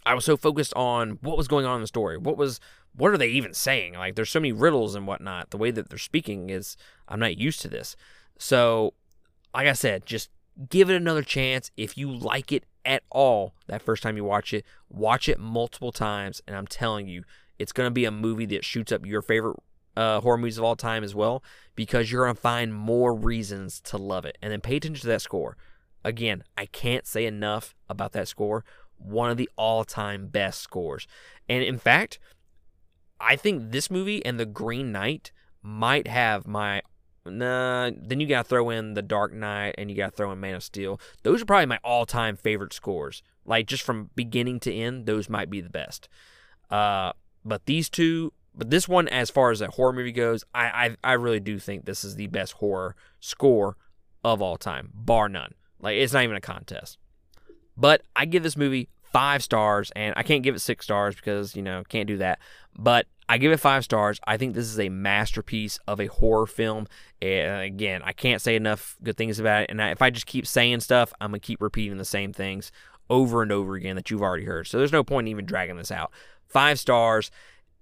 i 0.06 0.14
was 0.16 0.26
so 0.26 0.36
focused 0.36 0.74
on 0.74 1.20
what 1.22 1.38
was 1.38 1.48
going 1.48 1.66
on 1.66 1.76
in 1.76 1.82
the 1.82 1.88
story 1.88 2.18
what 2.18 2.36
was 2.36 2.60
what 2.98 3.12
are 3.12 3.18
they 3.18 3.28
even 3.28 3.54
saying 3.54 3.94
like 3.94 4.16
there's 4.16 4.30
so 4.30 4.40
many 4.40 4.52
riddles 4.52 4.96
and 4.96 5.08
whatnot 5.08 5.50
the 5.52 5.58
way 5.58 5.72
that 5.72 5.90
they're 5.90 5.98
speaking 5.98 6.50
is 6.50 6.76
i'm 7.08 7.20
not 7.20 7.38
used 7.38 7.62
to 7.62 7.68
this 7.68 7.96
so 8.38 8.94
like 9.54 9.68
i 9.68 9.74
said 9.74 10.06
just 10.06 10.30
give 10.70 10.90
it 10.90 10.96
another 10.96 11.24
chance 11.24 11.72
if 11.78 11.98
you 11.98 12.12
like 12.12 12.52
it 12.52 12.66
at 12.88 13.04
all 13.12 13.54
that 13.68 13.82
first 13.82 14.02
time 14.02 14.18
you 14.18 14.24
watch 14.24 14.54
it. 14.54 14.66
Watch 14.90 15.30
it 15.30 15.40
multiple 15.40 15.92
times, 15.92 16.42
and 16.48 16.56
I'm 16.56 16.66
telling 16.66 17.08
you, 17.08 17.24
it's 17.60 17.74
going 17.74 17.88
to 17.88 17.92
be 17.92 18.06
a 18.06 18.12
movie 18.12 18.46
that 18.48 18.66
shoots 18.66 18.92
up 18.92 19.06
your 19.06 19.22
favorite 19.22 19.58
uh, 19.96 20.22
horror 20.22 20.38
movies 20.38 20.58
of 20.58 20.64
all 20.64 20.76
time 20.76 21.04
as 21.04 21.14
well 21.14 21.44
because 21.76 22.12
you're 22.12 22.26
going 22.26 22.36
to 22.36 22.42
find 22.42 22.74
more 22.74 23.14
reasons 23.14 23.82
to 23.82 23.98
love 23.98 24.26
it. 24.26 24.38
And 24.42 24.52
then 24.52 24.62
pay 24.62 24.78
attention 24.78 25.02
to 25.02 25.08
that 25.08 25.22
score. 25.22 25.58
Again, 26.04 26.44
I 26.56 26.68
can't 26.68 27.06
say 27.06 27.26
enough 27.26 27.76
about 27.90 28.14
that 28.14 28.28
score. 28.28 28.64
One 28.98 29.30
of 29.30 29.38
the 29.38 29.50
all 29.58 29.84
time 29.84 30.28
best 30.28 30.62
scores. 30.62 31.08
And 31.50 31.64
in 31.64 31.78
fact, 31.78 32.20
I 33.20 33.36
think 33.36 33.72
this 33.72 33.90
movie 33.90 34.26
and 34.26 34.40
The 34.40 34.46
Green 34.46 34.92
Knight 34.92 35.32
might 35.62 36.08
have 36.08 36.48
my 36.48 36.82
Nah, 37.30 37.92
then 37.96 38.20
you 38.20 38.28
got 38.28 38.44
to 38.44 38.50
throw 38.50 38.70
in 38.70 38.94
The 38.94 39.02
Dark 39.02 39.34
Knight 39.34 39.76
and 39.78 39.90
you 39.90 39.98
got 39.98 40.12
to 40.12 40.16
throw 40.16 40.32
in 40.32 40.40
Man 40.40 40.56
of 40.56 40.64
Steel. 40.64 41.00
Those 41.24 41.42
are 41.42 41.46
probably 41.46 41.66
my 41.66 41.80
all 41.84 42.06
time 42.06 42.36
favorite 42.36 42.74
scores. 42.74 43.22
Like, 43.46 43.68
just 43.68 43.84
from 43.84 44.10
beginning 44.16 44.60
to 44.62 44.74
end, 44.74 45.06
those 45.06 45.30
might 45.30 45.50
be 45.50 45.62
the 45.62 45.70
best. 45.70 46.10
Uh, 46.70 47.14
but 47.46 47.66
these 47.66 47.90
two, 47.90 48.34
but 48.54 48.70
this 48.70 48.88
one, 48.88 49.08
as 49.08 49.30
far 49.30 49.52
as 49.52 49.62
a 49.62 49.68
horror 49.68 49.94
movie 49.94 50.12
goes, 50.12 50.44
I, 50.54 50.66
I, 51.04 51.12
I 51.12 51.14
really 51.14 51.40
do 51.40 51.60
think 51.60 51.86
this 51.86 52.04
is 52.04 52.16
the 52.16 52.28
best 52.28 52.54
horror 52.54 52.96
score 53.20 53.78
of 54.24 54.42
all 54.42 54.58
time, 54.58 54.92
bar 54.94 55.30
none. 55.30 55.54
Like, 55.80 55.96
it's 55.96 56.14
not 56.14 56.24
even 56.24 56.36
a 56.36 56.42
contest. 56.42 56.98
But 57.78 58.02
I 58.16 58.26
give 58.26 58.44
this 58.44 58.58
movie 58.58 58.90
five 59.12 59.44
stars, 59.44 59.92
and 59.96 60.14
I 60.18 60.24
can't 60.24 60.44
give 60.44 60.56
it 60.56 60.60
six 60.60 60.86
stars 60.86 61.16
because, 61.16 61.56
you 61.56 61.62
know, 61.62 61.84
can't 61.88 62.08
do 62.08 62.18
that. 62.18 62.40
But 62.78 63.08
I 63.30 63.38
give 63.38 63.52
it 63.52 63.60
five 63.60 63.84
stars. 63.84 64.20
I 64.26 64.38
think 64.38 64.54
this 64.54 64.68
is 64.68 64.80
a 64.80 64.90
masterpiece 64.90 65.80
of 65.88 66.00
a 66.00 66.08
horror 66.08 66.46
film. 66.46 66.88
And 67.22 67.62
again, 67.62 68.02
I 68.04 68.14
can't 68.14 68.42
say 68.42 68.56
enough 68.56 68.96
good 69.04 69.18
things 69.18 69.40
about 69.40 69.64
it. 69.64 69.70
And 69.70 69.82
if 69.82 70.02
I 70.02 70.10
just 70.10 70.26
keep 70.26 70.48
saying 70.48 70.80
stuff, 70.82 71.14
I'm 71.20 71.32
going 71.32 71.42
to 71.42 71.46
keep 71.46 71.62
repeating 71.62 71.98
the 71.98 72.06
same 72.06 72.32
things 72.32 72.72
over 73.10 73.42
and 73.42 73.52
over 73.52 73.76
again 73.76 73.96
that 73.96 74.10
you've 74.10 74.22
already 74.22 74.46
heard. 74.46 74.68
So 74.68 74.78
there's 74.78 74.92
no 74.92 75.04
point 75.04 75.28
in 75.28 75.32
even 75.32 75.46
dragging 75.46 75.78
this 75.78 75.92
out. 75.92 76.12
Five 76.48 76.80
stars. 76.80 77.32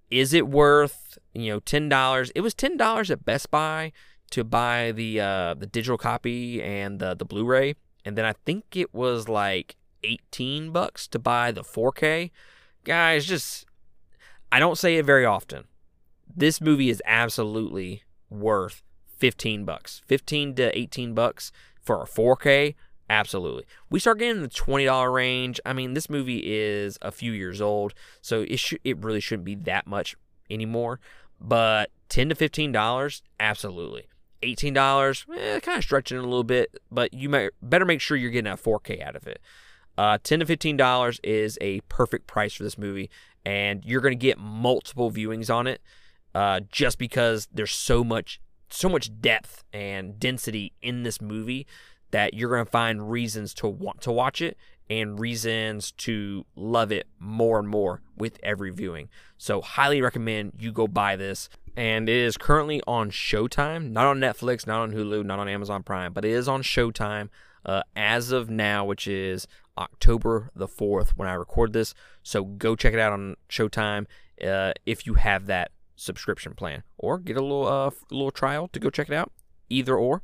Is 0.10 0.34
it 0.34 0.48
worth, 0.48 1.18
you 1.34 1.52
know, 1.52 1.60
$10? 1.60 2.32
It 2.34 2.42
was 2.42 2.54
$10 2.56 3.10
at 3.10 3.26
Best 3.26 3.52
Buy 3.52 3.92
to 4.32 4.44
buy 4.44 4.92
the 4.92 5.20
uh, 5.20 5.54
the 5.54 5.68
digital 5.68 5.98
copy 5.98 6.62
and 6.62 7.00
the, 7.00 7.16
the 7.16 7.26
Blu-ray. 7.26 7.76
And 8.04 8.18
then 8.18 8.26
I 8.26 8.34
think 8.34 8.76
it 8.76 8.94
was 8.94 9.28
like 9.28 9.76
18 10.06 10.72
bucks 10.72 11.08
to 11.10 11.20
buy 11.20 11.52
the 11.52 11.64
4K. 11.64 12.32
Guys, 12.84 13.26
just 13.26 13.66
I 14.52 14.60
don't 14.60 14.78
say 14.78 14.98
it 14.98 15.06
very 15.06 15.26
often. 15.26 15.66
This 16.34 16.62
movie 16.62 16.90
is 16.90 17.02
absolutely 17.06 18.04
worth 18.30 18.84
15 19.18 19.66
bucks. 19.66 20.02
15 20.08 20.56
to 20.56 20.78
18 20.78 21.14
bucks 21.14 21.52
for 21.82 22.02
a 22.02 22.06
4K. 22.06 22.76
Absolutely. 23.10 23.66
We 23.90 24.00
start 24.00 24.20
getting 24.20 24.38
in 24.38 24.42
the 24.42 24.50
$20 24.50 25.14
range. 25.14 25.60
I 25.66 25.74
mean, 25.74 25.94
this 25.94 26.10
movie 26.10 26.42
is 26.44 26.98
a 27.02 27.12
few 27.12 27.32
years 27.32 27.62
old, 27.62 27.94
so 28.22 28.42
it 28.42 28.58
should 28.58 28.80
it 28.84 29.04
really 29.04 29.20
shouldn't 29.20 29.46
be 29.46 29.56
that 29.56 29.86
much 29.86 30.16
anymore. 30.50 31.00
But 31.40 31.92
10 32.10 32.30
to 32.30 32.36
$15, 32.36 33.22
absolutely. 33.40 34.08
$18, 34.42 35.26
eh, 35.38 35.60
kind 35.60 35.78
of 35.78 35.84
stretching 35.84 36.18
it 36.18 36.24
a 36.24 36.28
little 36.28 36.44
bit, 36.44 36.76
but 36.92 37.14
you 37.14 37.50
better 37.62 37.86
make 37.86 38.02
sure 38.02 38.18
you're 38.18 38.32
getting 38.32 38.52
a 38.52 38.58
4K 38.58 39.02
out 39.02 39.16
of 39.16 39.28
it. 39.28 39.40
Uh, 39.98 40.18
10 40.24 40.42
to 40.42 40.46
$15 40.46 41.20
is 41.24 41.58
a 41.62 41.80
perfect 41.82 42.28
price 42.28 42.54
for 42.54 42.64
this 42.64 42.78
movie, 42.78 43.10
and 43.46 43.84
you're 43.86 44.02
to 44.14 44.20
get 44.20 44.38
multiple 44.38 45.12
viewings 45.12 45.54
on 45.54 45.68
it 45.68 45.82
uh, 46.34 46.60
just 46.72 46.98
because 46.98 47.48
there's 47.54 47.72
so 47.72 48.04
much 48.04 48.40
so 48.70 48.90
much 48.90 49.10
depth 49.22 49.64
and 49.72 50.20
density 50.20 50.74
in 50.82 51.04
this 51.04 51.22
movie 51.22 51.66
that 52.12 52.34
you're 52.34 52.50
to 52.66 52.70
find 52.70 53.10
reasons 53.12 53.54
to 53.54 53.68
want 53.68 54.02
to 54.02 54.12
watch 54.12 54.42
it 54.42 54.58
and 54.90 55.20
reasons 55.20 55.92
to 55.92 56.46
love 56.56 56.92
it 56.92 57.08
more 57.20 57.58
and 57.60 57.68
more 57.68 58.02
with 58.18 58.40
every 58.44 58.72
viewing. 58.72 59.10
So, 59.38 59.62
highly 59.62 60.02
recommend 60.02 60.54
you 60.60 60.72
go 60.72 60.88
buy 60.88 61.16
this. 61.16 61.50
And 61.78 62.08
it 62.08 62.16
is 62.16 62.38
currently 62.38 62.82
on 62.88 63.12
Showtime, 63.12 63.92
not 63.92 64.06
on 64.06 64.20
Netflix, 64.20 64.66
not 64.66 64.82
on 64.82 64.94
Hulu, 64.94 65.26
not 65.26 65.40
on 65.40 65.50
Amazon 65.50 65.84
Prime, 65.84 66.14
but 66.14 66.24
it 66.24 66.32
is 66.32 66.48
on 66.48 66.62
Showtime 66.62 67.30
uh, 67.66 67.82
as 67.98 68.32
of 68.32 68.50
now, 68.50 68.86
which 68.86 69.08
is 69.08 69.46
October 69.78 70.50
the 70.56 70.68
4th 70.68 71.10
when 71.12 71.28
I 71.28 71.34
record 71.34 71.74
this. 71.74 71.94
So 72.24 72.44
go 72.44 72.76
check 72.76 72.94
it 72.94 73.00
out 73.00 73.14
on 73.14 73.36
Showtime 73.50 74.06
uh, 74.46 74.74
if 74.86 75.06
you 75.06 75.16
have 75.16 75.46
that 75.48 75.72
subscription 75.96 76.54
plan 76.54 76.84
or 76.98 77.18
get 77.18 77.38
a 77.38 77.42
little 77.42 77.68
uh, 77.68 77.92
little 78.12 78.32
trial 78.32 78.68
to 78.70 78.80
go 78.80 78.90
check 78.90 79.10
it 79.10 79.16
out. 79.16 79.32
Either 79.70 79.96
or. 79.96 80.22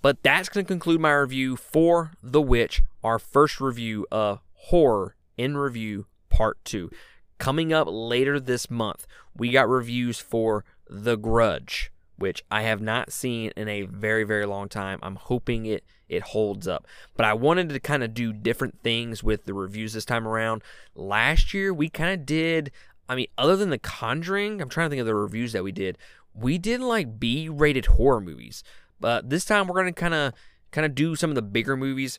But 0.00 0.22
that's 0.22 0.48
going 0.48 0.64
to 0.64 0.68
conclude 0.68 1.00
my 1.00 1.12
review 1.12 1.56
for 1.56 2.12
The 2.22 2.40
Witch, 2.40 2.82
our 3.02 3.18
first 3.18 3.60
review 3.60 4.06
of 4.12 4.40
Horror 4.52 5.16
in 5.36 5.56
Review 5.56 6.06
Part 6.28 6.64
2. 6.64 6.90
Coming 7.38 7.72
up 7.72 7.88
later 7.90 8.38
this 8.38 8.70
month, 8.70 9.06
we 9.34 9.50
got 9.50 9.68
reviews 9.68 10.20
for 10.20 10.64
The 10.88 11.16
Grudge, 11.16 11.90
which 12.20 12.44
I 12.50 12.62
have 12.62 12.80
not 12.82 13.12
seen 13.12 13.50
in 13.56 13.66
a 13.66 13.82
very, 13.82 14.24
very 14.24 14.44
long 14.44 14.68
time. 14.68 14.98
I'm 15.02 15.16
hoping 15.16 15.66
it 15.66 15.84
it 16.08 16.22
holds 16.22 16.68
up. 16.68 16.86
But 17.16 17.24
I 17.24 17.32
wanted 17.32 17.68
to 17.70 17.80
kind 17.80 18.02
of 18.02 18.12
do 18.12 18.32
different 18.32 18.82
things 18.82 19.22
with 19.22 19.46
the 19.46 19.54
reviews 19.54 19.92
this 19.92 20.04
time 20.04 20.26
around. 20.26 20.62
Last 20.94 21.54
year, 21.54 21.72
we 21.72 21.88
kind 21.88 22.12
of 22.12 22.26
did, 22.26 22.72
I 23.08 23.14
mean, 23.14 23.28
other 23.38 23.56
than 23.56 23.70
The 23.70 23.78
Conjuring, 23.78 24.60
I'm 24.60 24.68
trying 24.68 24.86
to 24.86 24.90
think 24.90 25.00
of 25.00 25.06
the 25.06 25.14
reviews 25.14 25.52
that 25.52 25.62
we 25.62 25.72
did. 25.72 25.96
We 26.34 26.58
did 26.58 26.80
like 26.80 27.20
B 27.20 27.48
rated 27.48 27.86
horror 27.86 28.20
movies. 28.20 28.64
But 28.98 29.30
this 29.30 29.44
time, 29.44 29.66
we're 29.66 29.80
going 29.80 29.94
to 29.94 30.00
kind 30.00 30.14
of 30.14 30.34
kind 30.72 30.84
of 30.84 30.94
do 30.94 31.16
some 31.16 31.30
of 31.30 31.36
the 31.36 31.42
bigger 31.42 31.76
movies 31.76 32.18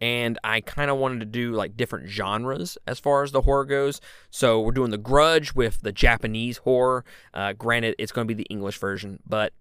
and 0.00 0.38
I 0.44 0.60
kind 0.60 0.90
of 0.90 0.98
wanted 0.98 1.20
to 1.20 1.26
do 1.26 1.52
like 1.52 1.76
different 1.76 2.08
genres 2.08 2.76
as 2.86 2.98
far 2.98 3.22
as 3.22 3.32
the 3.32 3.42
horror 3.42 3.64
goes. 3.64 4.00
So 4.30 4.60
we're 4.60 4.72
doing 4.72 4.90
The 4.90 4.98
Grudge 4.98 5.54
with 5.54 5.80
the 5.82 5.92
Japanese 5.92 6.58
horror. 6.58 7.04
Uh, 7.32 7.54
granted, 7.54 7.94
it's 7.98 8.12
going 8.12 8.26
to 8.26 8.34
be 8.34 8.40
the 8.40 8.48
English 8.50 8.78
version, 8.78 9.20
but 9.26 9.52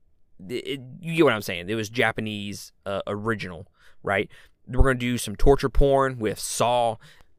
it, 0.50 0.82
you 1.00 1.16
get 1.16 1.24
what 1.24 1.34
I'm 1.34 1.42
saying. 1.42 1.70
It 1.70 1.76
was 1.76 1.90
Japanese 1.90 2.74
uh, 2.86 3.02
original, 3.08 3.68
right? 4.04 4.30
We're 4.68 4.84
going 4.84 4.98
to 4.98 5.06
do 5.06 5.18
some 5.18 5.36
torture 5.36 5.70
porn 5.70 6.20
with 6.20 6.40
Saw. 6.40 6.98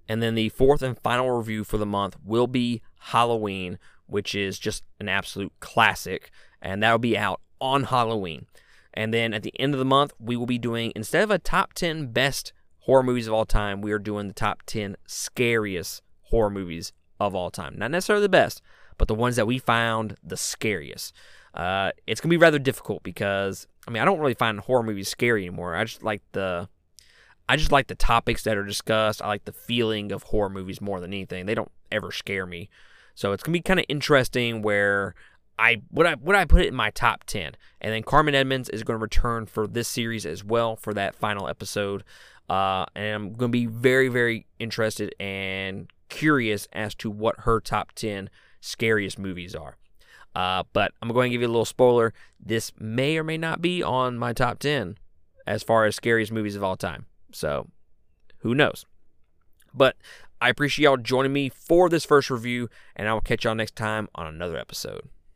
And 0.09 0.23
then 0.23 0.35
the 0.35 0.51
fourth 0.51 0.83
and 0.83 0.99
final 0.99 1.31
review 1.33 1.65
for 1.65 1.79
the 1.79 1.87
month 1.87 2.17
will 2.25 2.47
be 2.47 2.81
Halloween, 2.99 3.79
which 4.07 4.35
is 4.35 4.59
just 4.59 4.85
an 5.01 5.09
absolute 5.09 5.53
classic. 5.61 6.31
And 6.63 6.83
that'll 6.83 6.99
be 6.99 7.19
out 7.19 7.41
on 7.61 7.85
Halloween. 7.85 8.47
And 8.95 9.13
then 9.13 9.35
at 9.35 9.43
the 9.43 9.53
end 9.61 9.75
of 9.75 9.79
the 9.79 9.85
month, 9.85 10.13
we 10.19 10.37
will 10.37 10.47
be 10.47 10.59
doing, 10.59 10.93
instead 10.97 11.23
of 11.23 11.31
a 11.31 11.39
top 11.39 11.75
10 11.75 12.13
best 12.13 12.53
horror 12.87 13.03
movies 13.03 13.27
of 13.27 13.35
all 13.35 13.45
time, 13.45 13.81
we 13.81 13.91
are 13.91 13.99
doing 13.99 14.29
the 14.29 14.35
top 14.35 14.63
10 14.67 14.97
scariest 15.07 16.03
horror 16.23 16.51
movies 16.51 16.93
of 17.19 17.35
all 17.35 17.51
time. 17.51 17.75
Not 17.77 17.91
necessarily 17.91 18.23
the 18.23 18.29
best, 18.29 18.63
but 18.97 19.09
the 19.09 19.15
ones 19.15 19.35
that 19.37 19.47
we 19.47 19.59
found 19.59 20.17
the 20.23 20.37
scariest. 20.37 21.13
Uh, 21.53 21.91
it's 22.07 22.21
gonna 22.21 22.31
be 22.31 22.37
rather 22.37 22.61
difficult 22.61 23.03
because 23.03 23.67
I 23.89 23.91
mean 23.91 24.03
I 24.03 24.05
don't 24.05 24.21
really 24.21 24.35
find 24.35 24.61
horror 24.61 24.85
movies 24.85 25.09
scary 25.09 25.43
anymore. 25.43 25.75
I 25.75 25.85
just 25.85 26.03
like 26.03 26.23
the 26.33 26.69
I 27.49 27.57
just 27.57 27.73
like 27.73 27.89
the 27.89 27.95
topics 27.95 28.45
that 28.45 28.57
are 28.57 28.65
discussed. 28.65 29.21
I 29.21 29.27
like 29.29 29.47
the 29.47 29.53
feeling 29.53 30.13
of 30.13 30.25
horror 30.25 30.51
movies 30.51 30.81
more 30.81 31.01
than 31.01 31.13
anything. 31.13 31.47
They 31.47 31.55
don't 31.55 31.73
ever 31.91 32.13
scare 32.13 32.47
me. 32.47 32.69
So 33.15 33.33
it's 33.33 33.43
gonna 33.43 33.55
be 33.55 33.63
kind 33.63 33.81
of 33.81 33.87
interesting 33.89 34.63
where 34.63 35.15
I 35.59 35.83
would 35.91 36.07
I 36.07 36.15
would 36.17 36.37
I 36.37 36.45
put 36.45 36.61
it 36.61 36.69
in 36.69 36.75
my 36.75 36.91
top 36.91 37.25
ten, 37.25 37.53
and 37.81 37.93
then 37.93 38.03
Carmen 38.03 38.35
Edmonds 38.35 38.69
is 38.69 38.83
going 38.83 38.99
to 38.99 39.03
return 39.03 39.47
for 39.47 39.67
this 39.67 39.89
series 39.89 40.27
as 40.27 40.45
well 40.45 40.77
for 40.77 40.93
that 40.95 41.15
final 41.15 41.49
episode. 41.49 42.05
Uh, 42.49 42.87
and 42.95 43.15
I'm 43.15 43.33
going 43.35 43.51
to 43.51 43.59
be 43.59 43.67
very, 43.67 44.09
very 44.09 44.47
interested 44.59 45.15
and 45.19 45.91
curious 46.09 46.69
as 46.73 46.95
to 46.97 47.11
what 47.11 47.41
her 47.41 47.61
top 47.61 47.93
10 47.93 48.31
scariest 48.61 49.19
movies 49.19 49.55
are. 49.55 49.77
Uh, 50.35 50.63
but 50.73 50.93
I'm 51.01 51.09
going 51.09 51.31
to 51.31 51.35
give 51.35 51.41
you 51.41 51.49
a 51.49 51.49
little 51.49 51.65
spoiler. 51.65 52.13
This 52.39 52.73
may 52.79 53.17
or 53.17 53.25
may 53.25 53.39
not 53.39 53.63
be 53.63 53.83
on 53.83 54.19
my 54.19 54.33
top 54.33 54.59
10 54.59 54.99
as 55.47 55.63
far 55.63 55.87
as 55.87 55.97
scariest 55.97 56.31
movies 56.31 56.57
of 56.57 56.63
all 56.63 56.77
time. 56.77 57.07
So 57.33 57.69
who 58.39 58.55
knows? 58.55 58.85
But 59.73 59.97
I 60.41 60.51
appreciate 60.51 60.85
y'all 60.85 60.97
joining 60.99 61.33
me 61.33 61.49
for 61.49 61.89
this 61.89 62.05
first 62.05 62.31
review, 62.31 62.69
and 62.95 63.09
I 63.09 63.15
will 63.15 63.21
catch 63.21 63.45
y'all 63.45 63.55
next 63.55 63.77
time 63.77 64.09
on 64.15 64.27
another 64.27 64.59
episode. 64.59 65.09